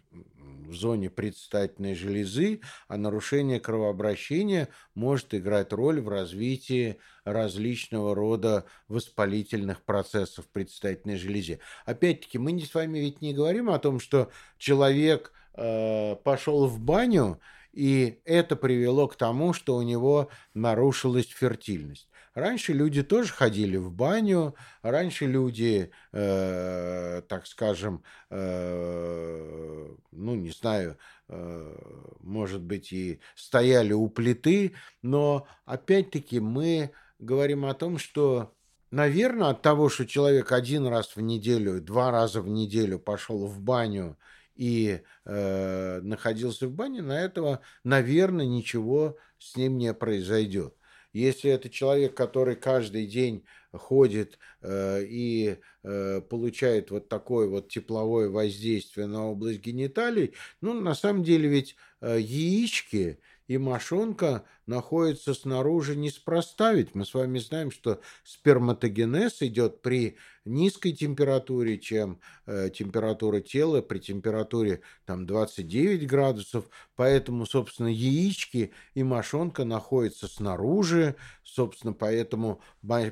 [0.72, 9.84] в зоне предстательной железы, а нарушение кровообращения может играть роль в развитии различного рода воспалительных
[9.84, 11.60] процессов в предстательной железе.
[11.86, 17.40] Опять-таки, мы с вами ведь не говорим о том, что человек э, пошел в баню,
[17.74, 22.08] и это привело к тому, что у него нарушилась фертильность.
[22.34, 29.96] Раньше люди тоже ходили в баню, раньше люди, э, так скажем, э,
[30.42, 30.98] не знаю,
[31.30, 31.76] э,
[32.20, 38.54] может быть, и стояли у плиты, но опять-таки мы говорим о том, что
[38.92, 43.62] Наверное, от того, что человек один раз в неделю, два раза в неделю пошел в
[43.62, 44.18] баню
[44.54, 50.76] и э, находился в бане, на этого, наверное, ничего с ним не произойдет.
[51.14, 58.30] Если это человек, который каждый день ходит э, и э, получает вот такое вот тепловое
[58.30, 63.20] воздействие на область гениталий, ну, на самом деле ведь э, яички
[63.52, 70.16] и мошонка находятся снаружи неспроста, ведь мы с вами знаем, что сперматогенез идет при
[70.46, 79.04] низкой температуре, чем э, температура тела, при температуре там 29 градусов, поэтому, собственно, яички и
[79.04, 82.62] мошонка находятся снаружи, собственно, поэтому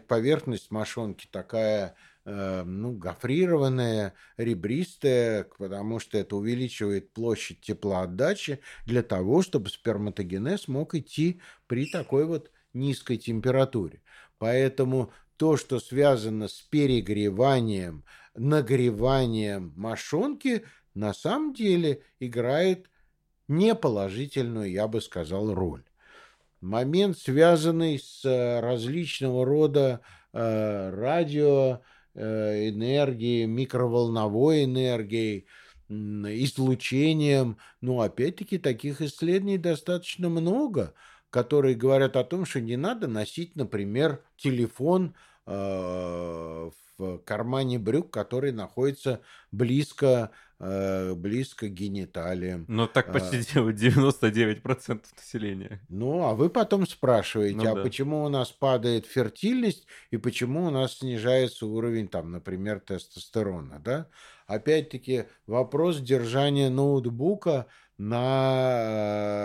[0.07, 1.97] поверхность мошонки такая
[2.65, 11.41] ну, гофрированная, ребристая, потому что это увеличивает площадь теплоотдачи для того, чтобы сперматогенез мог идти
[11.67, 14.01] при такой вот низкой температуре.
[14.37, 18.03] Поэтому то, что связано с перегреванием,
[18.35, 22.89] нагреванием мошонки, на самом деле играет
[23.47, 25.83] неположительную, я бы сказал, роль.
[26.61, 30.01] Момент, связанный с э, различного рода
[30.33, 31.81] э, радио,
[32.15, 35.45] Э, энергией, микроволновой энергией,
[35.87, 37.57] излучением.
[37.81, 40.95] Но опять-таки таких исследований достаточно много,
[41.29, 45.13] которые говорят о том, что не надо носить, например, телефон
[45.45, 49.21] э, в кармане брюк, который находится
[49.51, 52.65] близко, э, близко к гениталиям.
[52.67, 55.81] Но так почти а, делают 99% населения.
[55.89, 57.81] Ну, а вы потом спрашиваете, ну, а да.
[57.81, 64.07] почему у нас падает фертильность и почему у нас снижается уровень, там, например, тестостерона, да?
[64.45, 67.67] Опять-таки, вопрос держания ноутбука
[67.99, 69.35] на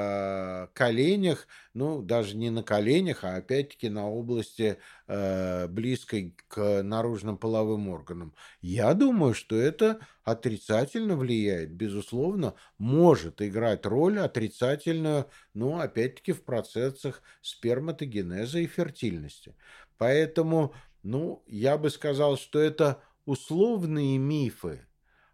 [0.75, 4.79] коленях, ну, даже не на коленях, а опять-таки на области
[5.09, 8.33] э, близкой к наружным половым органам.
[8.61, 17.23] Я думаю, что это отрицательно влияет, безусловно, может играть роль отрицательную, ну, опять-таки в процессах
[17.43, 19.57] сперматогенеза и фертильности.
[19.99, 24.87] Поэтому, ну, я бы сказал, что это условные мифы,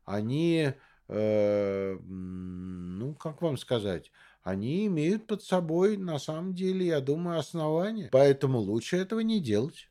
[0.04, 0.72] они
[1.12, 4.12] Э, ну, как вам сказать,
[4.42, 8.08] они имеют под собой, на самом деле, я думаю, основания.
[8.12, 9.89] Поэтому лучше этого не делать.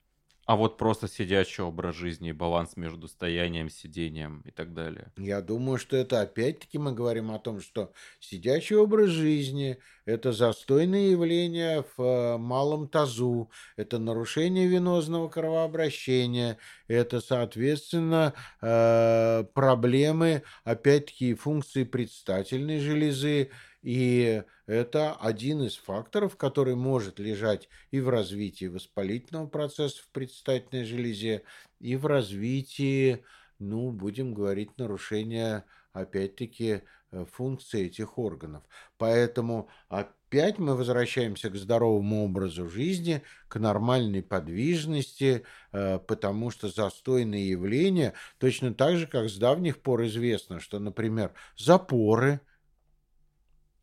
[0.50, 5.12] А вот просто сидячий образ жизни, баланс между стоянием, сидением и так далее.
[5.16, 11.10] Я думаю, что это опять-таки мы говорим о том, что сидячий образ жизни– это застойное
[11.10, 16.58] явление в э, малом тазу, это нарушение венозного кровообращения,
[16.88, 23.52] это, соответственно, э, проблемы, опять-таки, функции предстательной железы,
[23.82, 30.84] и это один из факторов, который может лежать и в развитии воспалительного процесса в предстательной
[30.84, 31.44] железе,
[31.80, 33.24] и в развитии,
[33.58, 36.82] ну, будем говорить, нарушения, опять-таки,
[37.12, 38.64] э, функции этих органов.
[38.98, 47.50] Поэтому опять мы возвращаемся к здоровому образу жизни, к нормальной подвижности, э, потому что застойные
[47.50, 52.42] явления, точно так же, как с давних пор известно, что, например, запоры–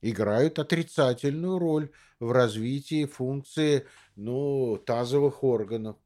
[0.02, 1.90] играют отрицательную роль
[2.20, 5.96] в развитии функции ну, тазовых органов.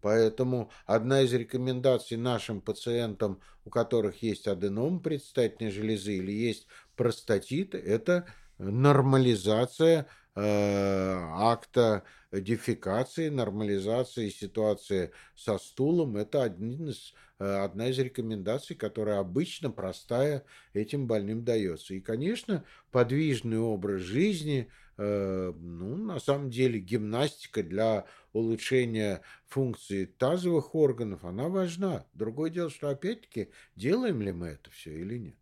[0.00, 7.74] Поэтому одна из рекомендаций нашим пациентам, у которых есть аденом предстательной железы или есть простатит,
[7.74, 8.26] это
[8.58, 12.02] нормализация э, акта
[12.32, 16.18] дефекации, нормализации ситуации со стулом.
[16.18, 17.14] Это один из
[17.46, 21.94] одна из рекомендаций, которая обычно простая этим больным дается.
[21.94, 30.74] И, конечно, подвижный образ жизни, э, ну, на самом деле, гимнастика для улучшения функции тазовых
[30.74, 32.06] органов, она важна.
[32.14, 35.36] Другое дело, что, опять-таки, делаем ли мы это все или нет.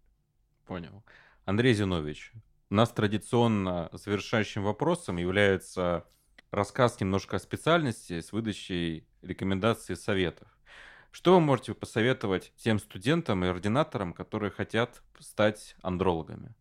[0.66, 1.03] Понял.
[1.45, 2.33] Андрей Зинович,
[2.70, 6.07] у нас традиционно завершающим вопросом является
[6.51, 10.49] рассказ немножко о специальности с выдачей рекомендаций и советов.
[11.12, 16.55] Что вы можете посоветовать тем студентам и ординаторам, которые хотят стать андрологами?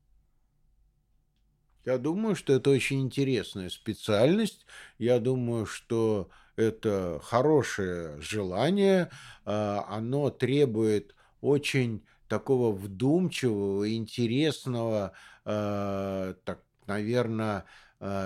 [1.85, 4.65] Я думаю, что это очень интересная специальность.
[4.99, 9.09] Я думаю, что это хорошее желание.
[9.45, 15.13] А, оно требует очень такого вдумчивого, интересного,
[15.45, 17.65] а, так, наверное,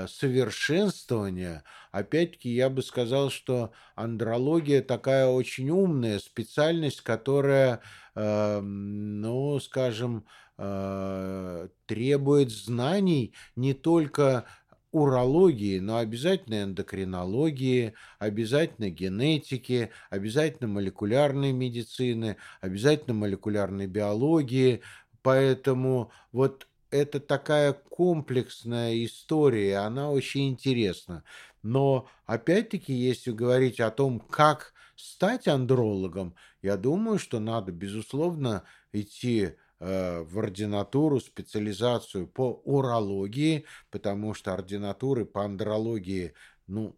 [0.08, 7.82] совершенствования, опять-таки я бы сказал, что андрология такая очень умная специальность, которая,
[8.16, 10.26] э, ну, скажем,
[10.58, 14.46] э, требует знаний не только
[14.92, 24.82] урологии, но обязательно эндокринологии, обязательно генетики, обязательно молекулярной медицины, обязательно молекулярной биологии,
[25.26, 31.24] Поэтому вот это такая комплексная история, она очень интересна.
[31.64, 38.64] Но опять-таки, если говорить о том, как стать андрологом, я думаю, что надо, безусловно,
[38.94, 46.34] идти э, в ординатуру, специализацию по урологии, потому что ординатуры по андрологии,
[46.68, 46.96] ну,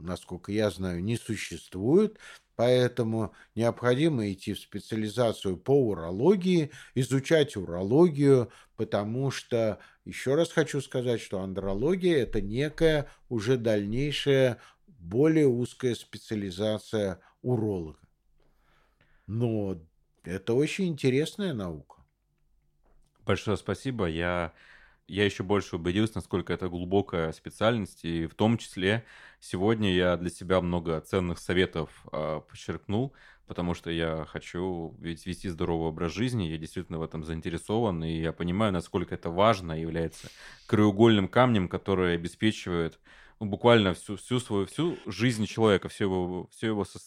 [0.00, 2.18] насколько я знаю, не существует.
[2.56, 11.20] Поэтому необходимо идти в специализацию по урологии, изучать урологию, потому что, еще раз хочу сказать,
[11.20, 17.98] что андрология– это некая уже дальнейшая, более узкая специализация уролога.
[19.26, 19.78] Но
[20.24, 21.96] это очень интересная наука.
[23.26, 24.06] Большое спасибо.
[24.06, 24.54] Я
[25.08, 29.04] я еще больше убедился, насколько это глубокая специальность, и в том числе
[29.40, 33.14] сегодня я для себя много ценных советов э, подчеркнул,
[33.46, 38.32] потому что я хочу вести здоровый образ жизни, я действительно в этом заинтересован, и я
[38.32, 40.28] понимаю, насколько это важно является
[40.66, 42.98] краеугольным камнем, который обеспечивает
[43.40, 46.98] ну, буквально всю, всю свою всю жизнь человека, все его, все его со,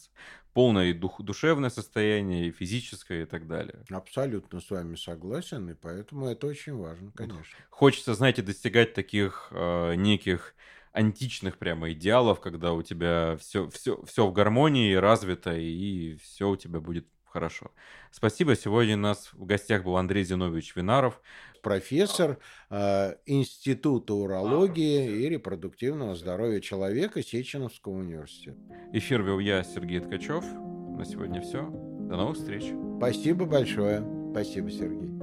[0.54, 3.84] полное дух, душевное состояние, и физическое и так далее.
[3.90, 7.58] Абсолютно с вами согласен, и поэтому это очень важно, конечно.
[7.70, 10.56] Хочется, знаете, достигать таких э, неких
[10.92, 16.56] античных прямо идеалов, когда у тебя все, все, все в гармонии, развито, и все у
[16.56, 17.72] тебя будет хорошо.
[18.12, 18.56] Спасибо.
[18.56, 21.22] Сегодня у нас в гостях был Андрей Зинович Винаров.
[21.62, 22.38] Профессор
[22.70, 28.58] э, Института урологии и репродуктивного здоровья человека Сеченовского университета.
[28.94, 30.44] Эфир вел я, Сергей Ткачев.
[30.44, 31.64] На сегодня все.
[31.64, 32.74] До новых встреч.
[32.98, 34.04] Спасибо большое.
[34.32, 35.19] Спасибо, Сергей.